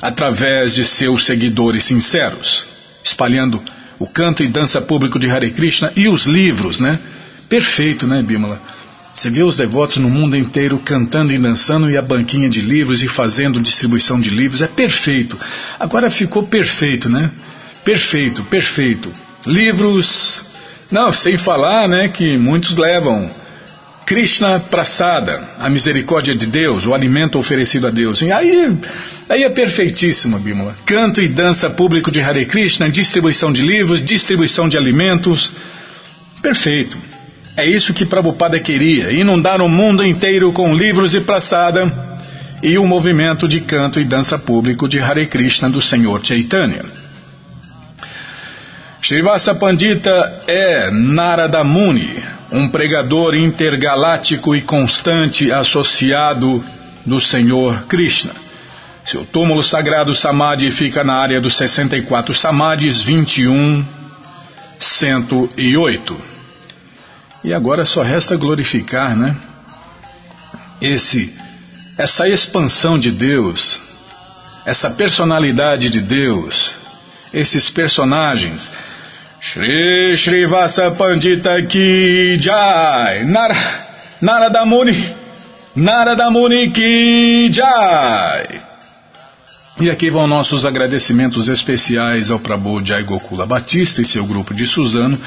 através 0.00 0.74
de 0.74 0.84
seus 0.84 1.24
seguidores 1.26 1.84
sinceros, 1.84 2.64
espalhando 3.02 3.62
o 3.98 4.06
canto 4.06 4.42
e 4.42 4.48
dança 4.48 4.80
público 4.80 5.18
de 5.18 5.30
Hare 5.30 5.50
Krishna 5.50 5.92
e 5.94 6.08
os 6.08 6.26
livros, 6.26 6.78
né? 6.78 6.98
Perfeito, 7.48 8.06
né, 8.06 8.22
Bimala? 8.22 8.60
Você 9.14 9.30
vê 9.30 9.42
os 9.42 9.56
devotos 9.56 9.98
no 9.98 10.10
mundo 10.10 10.36
inteiro 10.36 10.76
cantando 10.78 11.32
e 11.32 11.38
dançando 11.38 11.88
e 11.88 11.96
a 11.96 12.02
banquinha 12.02 12.48
de 12.48 12.60
livros 12.60 13.02
e 13.02 13.08
fazendo 13.08 13.60
distribuição 13.60 14.20
de 14.20 14.28
livros. 14.28 14.60
É 14.60 14.66
perfeito. 14.66 15.38
Agora 15.78 16.10
ficou 16.10 16.42
perfeito, 16.42 17.08
né? 17.08 17.30
Perfeito, 17.84 18.42
perfeito. 18.44 19.12
Livros, 19.46 20.42
não, 20.90 21.12
sem 21.12 21.36
falar 21.36 21.88
né, 21.88 22.08
que 22.08 22.36
muitos 22.36 22.76
levam 22.76 23.30
Krishna 24.06 24.60
Prasada, 24.60 25.42
a 25.58 25.70
misericórdia 25.70 26.34
de 26.34 26.46
Deus, 26.46 26.86
o 26.86 26.92
alimento 26.92 27.38
oferecido 27.38 27.86
a 27.86 27.90
Deus. 27.90 28.20
E 28.20 28.30
aí, 28.30 28.76
aí 29.28 29.42
é 29.44 29.48
perfeitíssimo, 29.48 30.38
Bimala. 30.38 30.76
Canto 30.84 31.22
e 31.22 31.28
dança 31.28 31.70
público 31.70 32.10
de 32.10 32.20
Hare 32.20 32.44
Krishna, 32.44 32.90
distribuição 32.90 33.50
de 33.50 33.62
livros, 33.62 34.04
distribuição 34.04 34.68
de 34.68 34.76
alimentos. 34.76 35.50
Perfeito. 36.42 36.98
É 37.56 37.66
isso 37.66 37.94
que 37.94 38.04
Prabhupada 38.04 38.58
queria, 38.58 39.10
inundar 39.12 39.62
o 39.62 39.68
mundo 39.68 40.04
inteiro 40.04 40.52
com 40.52 40.74
livros 40.74 41.14
e 41.14 41.20
prasada 41.20 41.90
e 42.62 42.76
o 42.76 42.86
movimento 42.86 43.46
de 43.46 43.60
canto 43.60 44.00
e 44.00 44.04
dança 44.04 44.38
público 44.38 44.88
de 44.88 44.98
Hare 44.98 45.26
Krishna 45.26 45.70
do 45.70 45.80
Senhor 45.80 46.24
Chaitanya. 46.24 47.03
Srivasa 49.06 49.54
Pandita 49.54 50.44
é 50.46 50.90
Narada 50.90 51.62
Muni, 51.62 52.24
um 52.50 52.70
pregador 52.70 53.34
intergaláctico 53.34 54.56
e 54.56 54.62
constante 54.62 55.52
associado 55.52 56.64
do 57.04 57.20
Senhor 57.20 57.82
Krishna. 57.82 58.32
Seu 59.04 59.26
túmulo 59.26 59.62
sagrado 59.62 60.14
Samadhi 60.14 60.70
fica 60.70 61.04
na 61.04 61.16
área 61.16 61.38
dos 61.38 61.54
64 61.54 62.32
Samadhis 62.32 63.02
21, 63.02 63.84
108. 64.80 66.22
E 67.44 67.52
agora 67.52 67.84
só 67.84 68.00
resta 68.00 68.36
glorificar, 68.36 69.14
né? 69.14 69.36
Esse, 70.80 71.30
essa 71.98 72.26
expansão 72.26 72.98
de 72.98 73.10
Deus, 73.10 73.78
essa 74.64 74.88
personalidade 74.88 75.90
de 75.90 76.00
Deus, 76.00 76.78
esses 77.34 77.68
personagens 77.68 78.72
Shri 79.46 80.16
Srivasa 80.16 80.90
Pandita 80.92 81.60
Ki 81.66 82.38
Jai 82.40 83.26
Nara, 83.26 83.54
Narada 84.22 84.64
Muni 84.64 85.14
Narada 85.76 86.30
Muni 86.30 86.70
Ki 86.70 87.50
Jai 87.52 88.62
E 89.78 89.90
aqui 89.90 90.08
vão 90.08 90.26
nossos 90.26 90.64
agradecimentos 90.64 91.48
especiais 91.48 92.30
ao 92.30 92.40
Prabhu 92.40 92.82
Jai 92.82 93.02
Gokula 93.02 93.44
Batista 93.44 94.00
e 94.00 94.06
seu 94.06 94.24
grupo 94.24 94.54
de 94.54 94.66
Suzano 94.66 95.20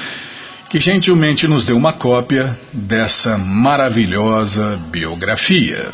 que 0.68 0.80
gentilmente 0.80 1.46
nos 1.46 1.64
deu 1.64 1.76
uma 1.76 1.92
cópia 1.92 2.58
dessa 2.72 3.38
maravilhosa 3.38 4.76
biografia. 4.90 5.92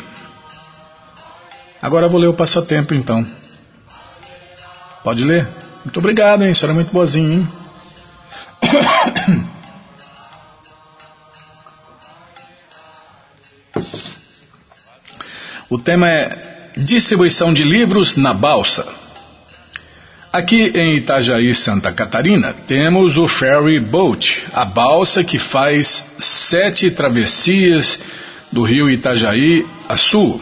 Agora 1.79 2.09
vou 2.09 2.19
ler 2.19 2.27
o 2.27 2.33
passatempo 2.33 2.93
então. 2.93 3.25
Pode 5.03 5.23
ler? 5.23 5.47
Muito 5.85 5.99
obrigado, 5.99 6.43
hein? 6.43 6.51
Isso 6.51 6.65
era 6.65 6.73
muito 6.73 6.91
boazinho, 6.91 7.31
hein? 7.31 7.64
O 15.69 15.77
tema 15.79 16.09
é 16.09 16.71
distribuição 16.77 17.53
de 17.53 17.63
livros 17.63 18.15
na 18.15 18.33
balsa. 18.33 18.85
Aqui 20.31 20.71
em 20.75 20.95
Itajaí, 20.95 21.55
Santa 21.55 21.91
Catarina, 21.91 22.53
temos 22.67 23.17
o 23.17 23.27
Ferry 23.27 23.79
Boat, 23.79 24.43
a 24.53 24.65
balsa 24.65 25.23
que 25.23 25.39
faz 25.39 26.05
sete 26.19 26.91
travessias 26.91 27.99
do 28.51 28.63
rio 28.63 28.89
Itajaí 28.89 29.65
a 29.87 29.97
sul. 29.97 30.41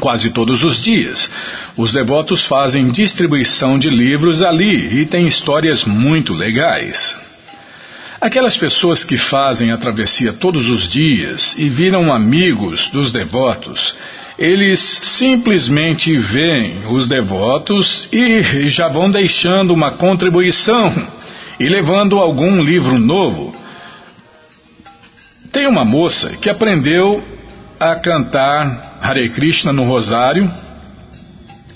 Quase 0.00 0.30
todos 0.30 0.64
os 0.64 0.82
dias, 0.82 1.30
os 1.76 1.92
devotos 1.92 2.44
fazem 2.46 2.90
distribuição 2.90 3.78
de 3.78 3.90
livros 3.90 4.42
ali 4.42 5.00
e 5.00 5.06
tem 5.06 5.28
histórias 5.28 5.84
muito 5.84 6.32
legais. 6.32 7.16
Aquelas 8.20 8.56
pessoas 8.56 9.04
que 9.04 9.16
fazem 9.16 9.70
a 9.70 9.78
travessia 9.78 10.32
todos 10.32 10.68
os 10.68 10.88
dias 10.88 11.54
e 11.56 11.68
viram 11.68 12.12
amigos 12.12 12.88
dos 12.88 13.12
devotos 13.12 13.94
eles 14.40 14.80
simplesmente 15.02 16.16
veem 16.16 16.86
os 16.88 17.06
devotos 17.06 18.08
e 18.10 18.70
já 18.70 18.88
vão 18.88 19.10
deixando 19.10 19.74
uma 19.74 19.90
contribuição 19.90 20.90
e 21.58 21.68
levando 21.68 22.18
algum 22.18 22.62
livro 22.62 22.98
novo. 22.98 23.54
Tem 25.52 25.66
uma 25.66 25.84
moça 25.84 26.30
que 26.40 26.48
aprendeu 26.48 27.22
a 27.80 27.96
cantar 27.96 28.98
Hare 29.00 29.30
Krishna 29.30 29.72
no 29.72 29.84
Rosário 29.84 30.52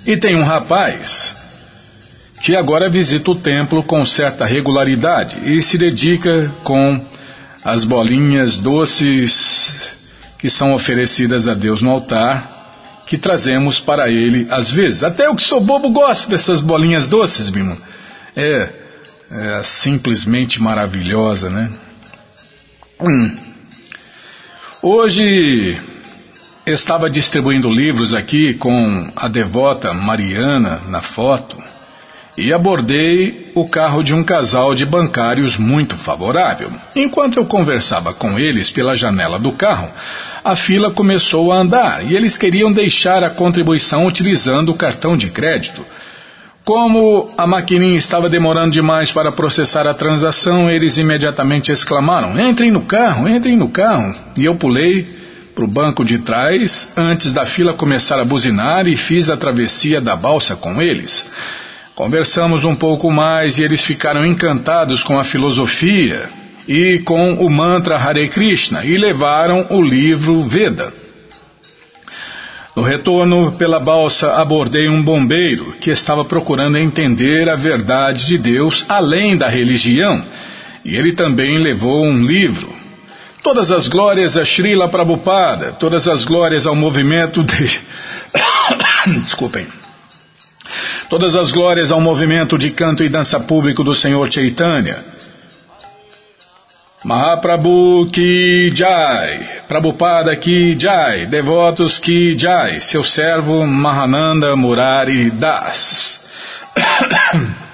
e 0.06 0.18
tem 0.18 0.36
um 0.36 0.44
rapaz 0.44 1.34
que 2.42 2.54
agora 2.54 2.90
visita 2.90 3.30
o 3.30 3.34
templo 3.34 3.82
com 3.82 4.04
certa 4.04 4.44
regularidade 4.44 5.34
e 5.50 5.62
se 5.62 5.78
dedica 5.78 6.52
com 6.62 7.02
as 7.64 7.84
bolinhas 7.84 8.58
doces 8.58 9.94
que 10.38 10.50
são 10.50 10.74
oferecidas 10.74 11.48
a 11.48 11.54
Deus 11.54 11.80
no 11.80 11.90
altar 11.90 13.02
que 13.06 13.16
trazemos 13.16 13.80
para 13.80 14.10
ele 14.10 14.46
às 14.50 14.70
vezes. 14.70 15.02
Até 15.02 15.26
eu 15.26 15.34
que 15.34 15.42
sou 15.42 15.58
bobo 15.58 15.88
gosto 15.88 16.28
dessas 16.28 16.60
bolinhas 16.60 17.08
doces, 17.08 17.48
Bima. 17.48 17.78
É, 18.36 18.68
é 19.30 19.62
simplesmente 19.62 20.60
maravilhosa, 20.60 21.48
né? 21.48 21.70
Hum. 23.00 23.36
Hoje 24.82 25.80
estava 26.72 27.10
distribuindo 27.10 27.70
livros 27.70 28.14
aqui 28.14 28.54
com 28.54 29.10
a 29.14 29.28
devota 29.28 29.92
Mariana 29.92 30.80
na 30.88 31.02
foto 31.02 31.62
e 32.36 32.52
abordei 32.52 33.52
o 33.54 33.68
carro 33.68 34.02
de 34.02 34.14
um 34.14 34.24
casal 34.24 34.74
de 34.74 34.84
bancários 34.84 35.56
muito 35.58 35.96
favorável. 35.96 36.72
Enquanto 36.96 37.36
eu 37.36 37.44
conversava 37.44 38.14
com 38.14 38.38
eles 38.38 38.70
pela 38.70 38.96
janela 38.96 39.38
do 39.38 39.52
carro, 39.52 39.90
a 40.42 40.56
fila 40.56 40.90
começou 40.90 41.52
a 41.52 41.58
andar 41.58 42.04
e 42.04 42.16
eles 42.16 42.38
queriam 42.38 42.72
deixar 42.72 43.22
a 43.22 43.30
contribuição 43.30 44.06
utilizando 44.06 44.70
o 44.70 44.74
cartão 44.74 45.16
de 45.16 45.28
crédito. 45.28 45.84
Como 46.64 47.30
a 47.36 47.46
maquininha 47.46 47.98
estava 47.98 48.28
demorando 48.28 48.72
demais 48.72 49.12
para 49.12 49.30
processar 49.30 49.86
a 49.86 49.92
transação, 49.92 50.70
eles 50.70 50.96
imediatamente 50.96 51.70
exclamaram: 51.70 52.40
Entrem 52.40 52.70
no 52.70 52.80
carro, 52.80 53.28
entrem 53.28 53.54
no 53.54 53.68
carro. 53.68 54.14
E 54.36 54.46
eu 54.46 54.54
pulei 54.54 55.23
para 55.54 55.64
o 55.64 55.68
banco 55.68 56.04
de 56.04 56.18
trás 56.18 56.88
antes 56.96 57.32
da 57.32 57.46
fila 57.46 57.72
começar 57.72 58.18
a 58.18 58.24
buzinar 58.24 58.88
e 58.88 58.96
fiz 58.96 59.30
a 59.30 59.36
travessia 59.36 60.00
da 60.00 60.16
balsa 60.16 60.56
com 60.56 60.82
eles. 60.82 61.24
Conversamos 61.94 62.64
um 62.64 62.74
pouco 62.74 63.10
mais 63.10 63.56
e 63.56 63.62
eles 63.62 63.84
ficaram 63.84 64.26
encantados 64.26 65.04
com 65.04 65.18
a 65.18 65.22
filosofia 65.22 66.28
e 66.66 66.98
com 67.00 67.34
o 67.34 67.48
mantra 67.48 67.96
Hare 67.96 68.28
Krishna 68.28 68.84
e 68.84 68.96
levaram 68.96 69.66
o 69.70 69.80
livro 69.80 70.42
Veda. 70.42 70.92
No 72.74 72.82
retorno 72.82 73.52
pela 73.52 73.78
balsa, 73.78 74.32
abordei 74.32 74.88
um 74.88 75.00
bombeiro 75.00 75.76
que 75.80 75.90
estava 75.90 76.24
procurando 76.24 76.76
entender 76.76 77.48
a 77.48 77.54
verdade 77.54 78.26
de 78.26 78.36
Deus 78.36 78.84
além 78.88 79.36
da 79.36 79.48
religião, 79.48 80.24
e 80.84 80.96
ele 80.96 81.12
também 81.12 81.58
levou 81.58 82.04
um 82.04 82.26
livro. 82.26 82.83
Todas 83.44 83.70
as 83.70 83.88
glórias 83.88 84.38
a 84.38 84.44
Srila 84.44 84.88
Prabhupada, 84.88 85.72
todas 85.72 86.08
as 86.08 86.24
glórias 86.24 86.66
ao 86.66 86.74
movimento 86.74 87.44
de. 87.44 87.78
Desculpem. 89.20 89.66
Todas 91.10 91.36
as 91.36 91.52
glórias 91.52 91.92
ao 91.92 92.00
movimento 92.00 92.56
de 92.56 92.70
canto 92.70 93.04
e 93.04 93.08
dança 93.10 93.38
público 93.38 93.84
do 93.84 93.94
Senhor 93.94 94.32
Chaitanya. 94.32 95.04
Mahaprabhu 97.04 98.10
Ki 98.10 98.72
Jai, 98.74 99.46
Prabhupada 99.68 100.34
Ki 100.36 100.74
Jai, 100.80 101.26
devotos 101.26 101.98
Ki 101.98 102.34
Jai, 102.38 102.80
seu 102.80 103.04
servo 103.04 103.66
Mahananda 103.66 104.56
Murari 104.56 105.30
Das. 105.30 106.24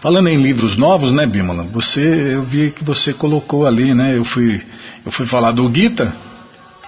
Falando 0.00 0.28
em 0.28 0.40
livros 0.40 0.76
novos, 0.76 1.10
né, 1.10 1.26
Bimala? 1.26 1.64
Você, 1.64 2.34
eu 2.34 2.42
vi 2.42 2.70
que 2.70 2.84
você 2.84 3.12
colocou 3.12 3.66
ali, 3.66 3.92
né? 3.94 4.16
Eu 4.16 4.24
fui, 4.24 4.64
eu 5.04 5.10
fui 5.10 5.26
falar 5.26 5.50
do 5.50 5.68
Gita, 5.74 6.14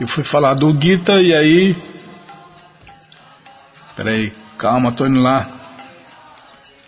eu 0.00 0.06
fui 0.06 0.22
falar 0.22 0.54
do 0.54 0.72
Gita 0.80 1.20
e 1.20 1.34
aí, 1.34 1.76
peraí, 3.96 4.32
calma, 4.56 4.92
tô 4.92 5.06
indo 5.06 5.20
lá. 5.20 5.44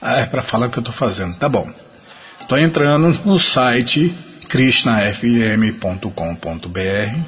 Ah, 0.01 0.21
é 0.21 0.27
para 0.27 0.43
falar 0.43 0.67
o 0.67 0.71
que 0.71 0.79
eu 0.79 0.83
tô 0.83 0.93
fazendo, 0.93 1.37
tá 1.37 1.49
bom. 1.49 1.69
Estou 2.41 2.57
entrando 2.57 3.09
no 3.25 3.41
site 3.41 4.15
krishnafm.com.br. 4.49 7.19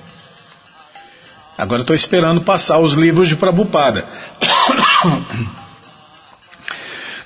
Agora 1.58 1.80
estou 1.80 1.96
esperando 1.96 2.42
passar 2.42 2.78
os 2.78 2.92
livros 2.92 3.28
de 3.28 3.34
Prabupada. 3.34 4.06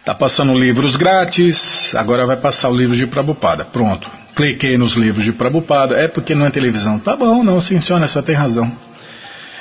Está 0.08 0.18
passando 0.18 0.58
livros 0.58 0.96
grátis, 0.96 1.94
agora 1.94 2.24
vai 2.24 2.38
passar 2.38 2.70
o 2.70 2.74
livro 2.74 2.96
de 2.96 3.06
Prabupada. 3.06 3.66
Pronto. 3.66 4.10
Cliquei 4.34 4.78
nos 4.78 4.94
livros 4.94 5.22
de 5.22 5.34
Prabupada. 5.34 5.96
É 5.96 6.08
porque 6.08 6.34
não 6.34 6.46
é 6.46 6.50
televisão. 6.50 6.98
Tá 6.98 7.14
bom, 7.14 7.44
não, 7.44 7.60
sim, 7.60 7.78
senhora, 7.78 8.08
só 8.08 8.22
tem 8.22 8.34
razão. 8.34 8.72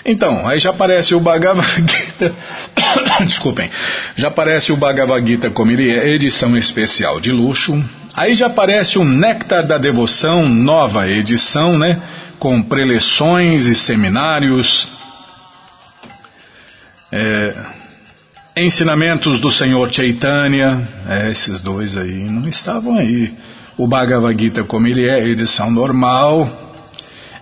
Então, 0.06 0.48
aí 0.48 0.58
já 0.58 0.70
aparece 0.70 1.14
o 1.14 1.20
Bhagavad 1.20 1.84
Gita. 1.86 2.34
Desculpem. 3.28 3.70
Já 4.16 4.30
aparece 4.30 4.72
o 4.72 4.78
Bhagavad 4.78 5.30
Gita 5.30 5.50
como 5.50 5.70
ele 5.70 5.93
é, 5.93 6.12
edição 6.12 6.56
especial 6.56 7.20
de 7.20 7.34
luxo. 7.34 7.84
Aí 8.14 8.34
já 8.34 8.48
aparece 8.48 8.98
o 8.98 9.04
Néctar 9.04 9.68
da 9.68 9.78
Devoção, 9.78 10.48
nova 10.48 11.10
edição, 11.10 11.78
né? 11.78 12.02
Com 12.39 12.62
preleções 12.62 13.66
e 13.66 13.76
seminários. 13.76 14.88
É, 17.12 17.54
ensinamentos 18.58 19.39
do 19.39 19.51
Senhor 19.51 19.91
Chaitanya. 19.93 20.88
É, 21.08 21.32
esses 21.32 21.60
dois 21.60 21.95
aí 21.95 22.24
não 22.30 22.47
estavam 22.47 22.97
aí. 22.97 23.34
O 23.78 23.88
Bhagavad 23.88 24.41
Gita 24.41 24.64
como 24.64 24.88
ele 24.88 25.08
é, 25.08 25.28
edição 25.28 25.70
normal. 25.70 26.49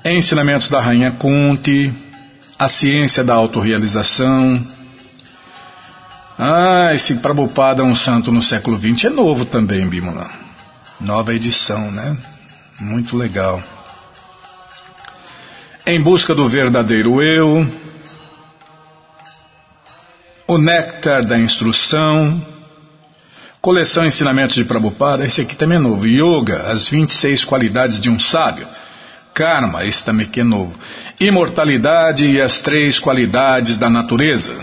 Ensinamentos 0.04 0.70
da 0.70 0.82
Rainha 0.82 1.12
Kunti 1.12 1.94
a 2.58 2.70
ciência 2.70 3.24
da 3.24 3.34
autorrealização. 3.34 4.66
Ah, 6.38 6.92
esse 6.94 7.16
Prabhupada 7.16 7.84
um 7.84 7.96
santo 7.96 8.32
no 8.32 8.42
século 8.42 8.78
XX 8.78 9.06
é 9.06 9.10
novo 9.10 9.46
também, 9.46 9.88
Bimala. 9.88 10.30
Nova 11.00 11.34
edição, 11.34 11.92
né? 11.92 12.18
Muito 12.80 13.16
legal. 13.18 13.62
Em 15.86 16.02
busca 16.02 16.34
do 16.34 16.48
verdadeiro 16.48 17.22
eu. 17.22 17.85
O 20.48 20.60
néctar 20.60 21.26
da 21.26 21.40
instrução. 21.40 22.40
Coleção 23.60 24.06
Ensinamentos 24.06 24.56
de 24.56 24.64
Prabhupada. 24.64 25.26
Esse 25.26 25.42
aqui 25.42 25.56
também 25.56 25.78
é 25.78 25.82
novo. 25.82 26.06
Yoga, 26.06 26.72
as 26.72 26.88
26 26.88 27.44
qualidades 27.44 28.00
de 28.00 28.12
um 28.12 28.20
sábio. 28.20 28.68
Karma, 29.34 29.84
esse 29.86 30.06
também 30.06 30.28
aqui 30.28 30.42
é 30.42 30.44
novo. 30.44 30.78
Imortalidade 31.20 32.28
e 32.28 32.40
as 32.40 32.60
três 32.60 33.00
qualidades 33.00 33.76
da 33.76 33.90
natureza. 33.90 34.56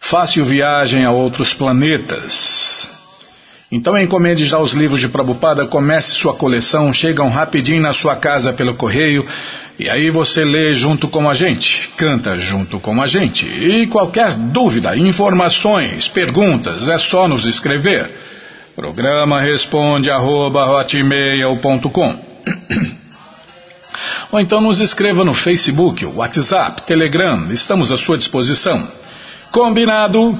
Fácil 0.00 0.44
viagem 0.44 1.04
a 1.04 1.10
outros 1.10 1.52
planetas. 1.52 2.88
Então 3.72 3.98
encomende 3.98 4.46
já 4.46 4.58
os 4.58 4.72
livros 4.72 5.00
de 5.00 5.08
Prabhupada, 5.08 5.66
comece 5.66 6.12
sua 6.12 6.34
coleção, 6.34 6.92
chegam 6.92 7.28
rapidinho 7.28 7.82
na 7.82 7.92
sua 7.92 8.16
casa 8.16 8.52
pelo 8.52 8.74
correio 8.74 9.26
e 9.80 9.88
aí 9.88 10.10
você 10.10 10.44
lê 10.44 10.74
junto 10.74 11.08
com 11.08 11.26
a 11.26 11.32
gente, 11.32 11.88
canta 11.96 12.38
junto 12.38 12.78
com 12.78 13.00
a 13.00 13.06
gente. 13.06 13.46
E 13.46 13.86
qualquer 13.86 14.34
dúvida, 14.34 14.94
informações, 14.94 16.06
perguntas, 16.06 16.86
é 16.86 16.98
só 16.98 17.26
nos 17.26 17.46
escrever. 17.46 18.10
Programa 18.76 19.40
responde 19.40 20.10
arroba, 20.10 20.66
Ou 24.30 24.38
então 24.38 24.60
nos 24.60 24.80
escreva 24.80 25.24
no 25.24 25.32
Facebook, 25.32 26.04
WhatsApp, 26.04 26.82
Telegram, 26.82 27.50
estamos 27.50 27.90
à 27.90 27.96
sua 27.96 28.18
disposição. 28.18 28.86
Combinado? 29.50 30.38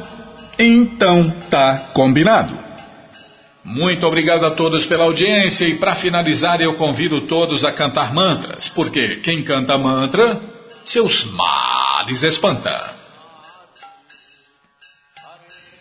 Então 0.58 1.32
tá 1.48 1.86
combinado. 1.94 2.69
Muito 3.64 4.06
obrigado 4.06 4.46
a 4.46 4.52
todos 4.52 4.86
pela 4.86 5.04
audiência 5.04 5.66
e 5.66 5.74
para 5.76 5.94
finalizar 5.94 6.62
eu 6.62 6.74
convido 6.74 7.26
todos 7.26 7.64
a 7.64 7.72
cantar 7.72 8.14
mantras, 8.14 8.68
porque 8.68 9.16
quem 9.16 9.42
canta 9.42 9.76
mantra, 9.76 10.40
seus 10.84 11.24
males 11.24 12.22
espanta. 12.22 13.00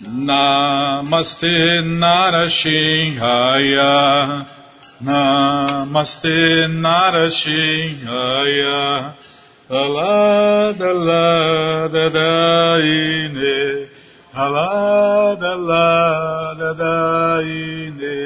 Namaste 0.01 1.81
Narashinhaya 1.83 4.45
Namaste 5.01 6.69
Narashinhaya 6.69 9.13
Alada 9.69 10.93
lada 10.93 12.09
daine 12.09 13.89
Alada, 14.39 15.49
alada, 15.59 16.69
daine. 16.81 18.19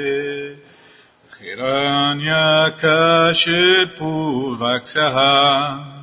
Hiranyakashipu 1.40 4.12
vaksaha. 4.60 5.34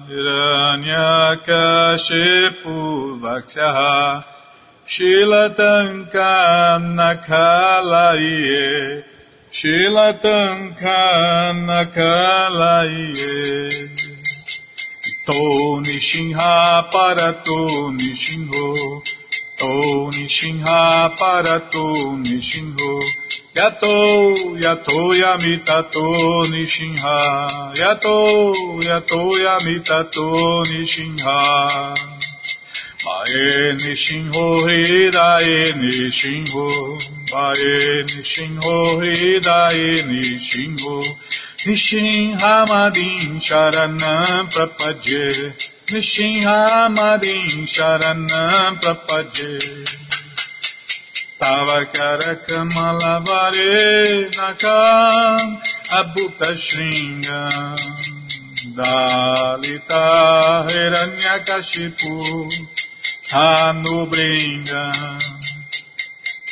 Hiranyakashipu 0.09 2.77
vaksaha. 3.23 3.95
Shilatanka 4.85 6.29
nakalaye. 6.97 8.65
Shilatanka 9.49 10.99
nakalaye. 11.69 13.33
To 15.25 15.41
nishinha 15.85 16.53
para 16.91 17.29
to 17.45 17.59
nishinho. 17.95 18.67
To 19.61 20.09
Nishinha 20.09 21.15
Parato 21.19 22.17
Nishinho 22.17 22.93
Yato 23.53 24.33
Yato 24.57 24.99
Yamitato 25.21 26.05
Nishinha 26.49 27.15
Yato 27.77 28.53
Yato 28.81 29.21
Yamitato 29.45 30.63
Nishinha 30.65 31.37
Mae 33.05 33.73
Nishinho 33.77 34.45
Hidae 34.65 35.73
Nishinho 35.77 36.65
Mae 37.29 38.01
Nishinho 38.09 38.75
Hidae 38.97 39.89
Nishinho 40.09 40.95
Nishinhamadin 41.67 43.37
Sharanam 43.39 44.49
Prapadye 44.49 45.53
नृसिंहामरीं 45.91 47.65
शरणं 47.67 48.75
प्रपद्ये 48.83 49.57
तव 51.41 51.69
करकमलवरे 51.95 53.65
नकाम् 54.37 55.51
अभूतशृङ्ग 55.99 57.27
दालिता 58.79 60.05
हिरण्यकशिपु 60.69 62.13
धानुभृङ्ग 63.31 64.73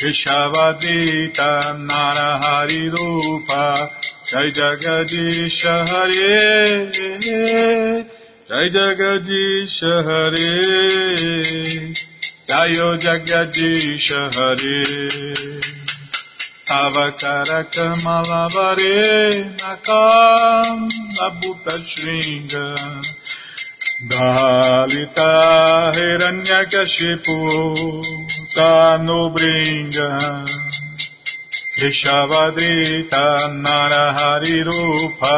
केशवदीत 0.01 1.41
नारहरिरूप 1.89 3.49
जय 4.29 4.51
जगदीश 4.61 5.65
हरे 5.91 6.37
Jai 8.49 8.65
Jagadisha 8.73 9.93
Hare 10.07 10.51
Jayo 12.49 12.89
Jagadisha 12.97 14.21
Hare 14.33 14.81
Avakarakamalabare 16.65 18.97
Nakam 19.59 20.79
Abhuta 21.27 21.75
Shringa 21.89 22.65
Dalita 24.09 25.33
Hiranyakashipu 25.93 27.37
Tanubringa 28.55 30.09
Krishavadrita 31.77 33.25
Narahari 33.61 34.57
Rupa 34.65 35.37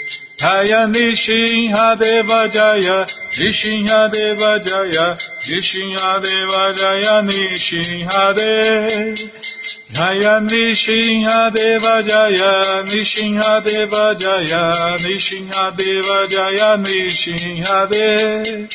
Jaya 0.41 0.87
Nishinha 0.87 1.99
Deva 1.99 2.49
Jaya 2.49 3.05
Nishinha 3.37 4.09
Deva 4.11 4.59
Jaya 4.65 5.15
Nishinha 5.45 6.09
Deva 6.23 6.73
Jaya 6.79 7.21
Nishinha 7.21 8.33
Deva 8.33 9.61
Jaya 9.93 10.41
Nishinha 10.41 11.53
Deva 11.53 12.01
Jaya 12.01 12.83
Nishinha 12.89 13.63
Deva 13.63 14.15
Jaya 14.17 14.97
Nishinha 15.05 15.77
Deva 15.77 16.27
Jaya 16.33 16.77
Nishinha 16.85 17.77
Deva 17.91 18.67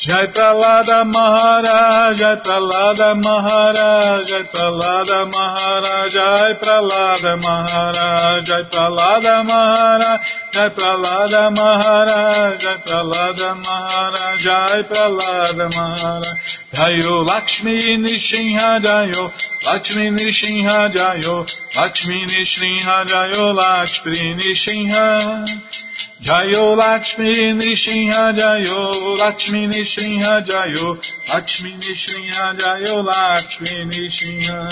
Jai 0.00 0.28
Pralada 0.28 1.04
Maharaj, 1.04 2.16
Jai 2.16 2.36
Pralada 2.36 3.14
Maharaj, 3.22 4.26
Jai 4.28 4.44
Pralada 4.44 5.28
Maharaj, 5.30 6.08
Jai 6.08 6.54
Pralada 6.54 7.36
Maharaj, 7.36 8.46
Jai 8.46 8.62
Pralada 8.72 9.44
Maharaj, 9.44 10.22
Jai 10.54 10.70
Pralada 10.70 11.50
Maharaj, 11.52 12.58
Jai 12.62 12.76
Pralada 12.86 13.50
Maharaj, 13.60 14.38
Jai 14.40 14.82
Pralada 14.88 15.68
Maharaj, 15.76 16.24
Jayo 16.72 17.26
Lakshmi 17.26 17.98
Nishinha 17.98 18.80
Jayo, 18.80 19.30
Lakshmi 19.66 20.08
Nishinha 20.16 20.88
Jayo, 20.94 21.44
Lakshmi 21.76 22.24
Nishinha 22.24 23.04
Jayo, 23.04 23.52
Lakshmi 23.52 24.34
Nishinha. 24.40 26.09
Jayo 26.22 26.76
Lakshmi 26.76 27.54
Nishinha 27.56 28.34
Jayo 28.36 29.16
Lakshmi 29.18 29.66
Nishinha 29.66 30.44
Jayo 30.44 30.98
Lakshmi 31.32 31.72
Nishinha 31.80 32.54
Jayo 32.60 33.02
Lakshmi 33.02 33.88
Nishinha. 33.88 34.68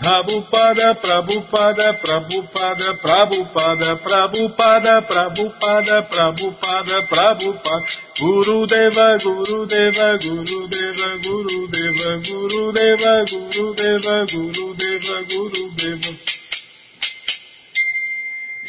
Prabhupada 0.00 0.94
Prabhupada 0.98 1.94
Prabhupada 2.02 2.94
Prabhupada 2.98 3.96
Prabhupada 4.02 5.02
Prabhupada 5.06 6.02
Prabhupada 6.10 6.96
Prabhupada. 7.08 7.86
Guru 8.18 8.66
Deva 8.66 9.18
Guru 9.22 9.66
Deva 9.66 10.18
Guru 10.18 10.66
Deva 10.66 11.10
Guru 11.22 11.68
Deva 11.70 12.10
Guru 12.26 12.72
Deva 12.72 13.24
Guru 13.30 13.74
Deva 13.74 14.26
Guru 14.26 14.74
Deva 14.74 15.16
Guru 15.30 15.70
Deva 15.76 16.29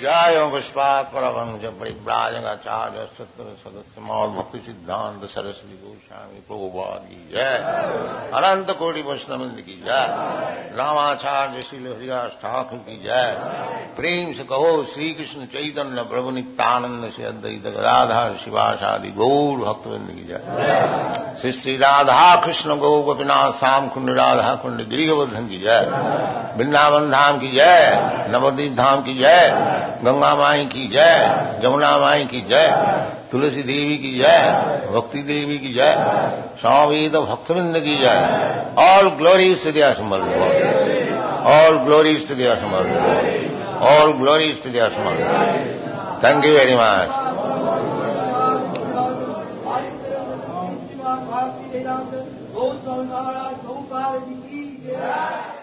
जय 0.00 0.48
पुष्पात 0.52 1.04
परमंज 1.04 1.64
परिव्राजगाचार्य 1.64 3.08
सत्र 3.18 3.44
सदस्य 3.64 4.00
मौल 4.00 4.28
भक्ति 4.28 4.58
सिद्धांत 4.58 5.20
सरस्वती 5.24 5.76
गोस्वामी 5.84 6.40
प्रभुपाद 6.40 6.98
की 6.98 7.30
जय। 7.32 7.56
अनंत 8.34 8.70
कोटि 8.70 9.02
वैष्णविंद 9.02 9.60
की 9.60 9.84
जय। 9.86 10.06
रामाचार्य 10.76 11.62
श्रील 11.62 11.86
हरिदास 11.86 12.30
ठाकुर 12.30 12.78
की 12.78 13.02
जय। 13.04 13.36
प्रेम 13.96 14.32
से 14.32 14.42
कहो 14.42 14.84
श्री 14.84 15.14
कृष्ण 15.14 15.44
चैतन्य 15.44 16.02
प्रभु 16.02 16.30
नित्यानंद 16.30 17.12
से 17.16 17.24
अद्वैत 17.24 17.62
गदाधर 17.62 18.36
शिवाशादि 18.44 19.08
गौर 19.08 19.58
भक्तविंद 19.58 20.08
की 20.10 20.24
जय। 20.28 21.36
श्री 21.40 21.52
श्री 21.52 21.76
राधा 21.76 22.36
कृष्ण 22.36 22.76
गौ 22.76 23.02
गोपीनाथ 23.02 23.52
श्याम 23.52 23.88
कुंड 23.88 24.10
राधा 24.10 24.54
कुंड 24.54 24.88
गिरिवर्धन 24.88 25.48
की 25.48 25.58
जय। 25.58 25.90
वृंदावन 26.56 27.10
धाम 27.10 27.38
की 27.38 27.48
जय। 27.48 28.02
नवदीप 28.30 28.76
धाम 28.76 29.00
की 29.00 29.18
जय। 29.18 29.85
गंगा 30.04 30.34
माई 30.34 30.64
की 30.66 30.86
जय 30.88 31.60
जमुना 31.62 31.96
माई 31.98 32.24
की 32.24 32.40
जय, 32.40 32.68
तुलसी 33.32 33.62
देवी 33.62 33.96
की 33.96 34.12
जय, 34.18 34.38
भक्ति 34.94 35.22
देवी 35.22 35.58
की 35.58 35.72
जय 35.72 35.94
स्वामी 36.60 37.08
तो 37.08 37.22
भक्तविंद 37.22 37.78
की 37.78 37.96
जय। 37.96 38.18
All 38.78 39.08
glories 39.10 39.64
to 39.64 39.70
Diya 39.70 39.92
Samarth 39.92 40.28
all 41.46 41.76
glories 41.78 42.28
to 42.28 42.34
दिया 42.34 42.54
ऑल 43.90 44.12
ग्लोरीज 44.12 44.62
टू 44.64 44.70
दिया 44.70 44.88
thank 46.24 46.44
you 46.44 46.52
very 46.52 46.74
much 46.74 47.10
Goswami 53.66 55.55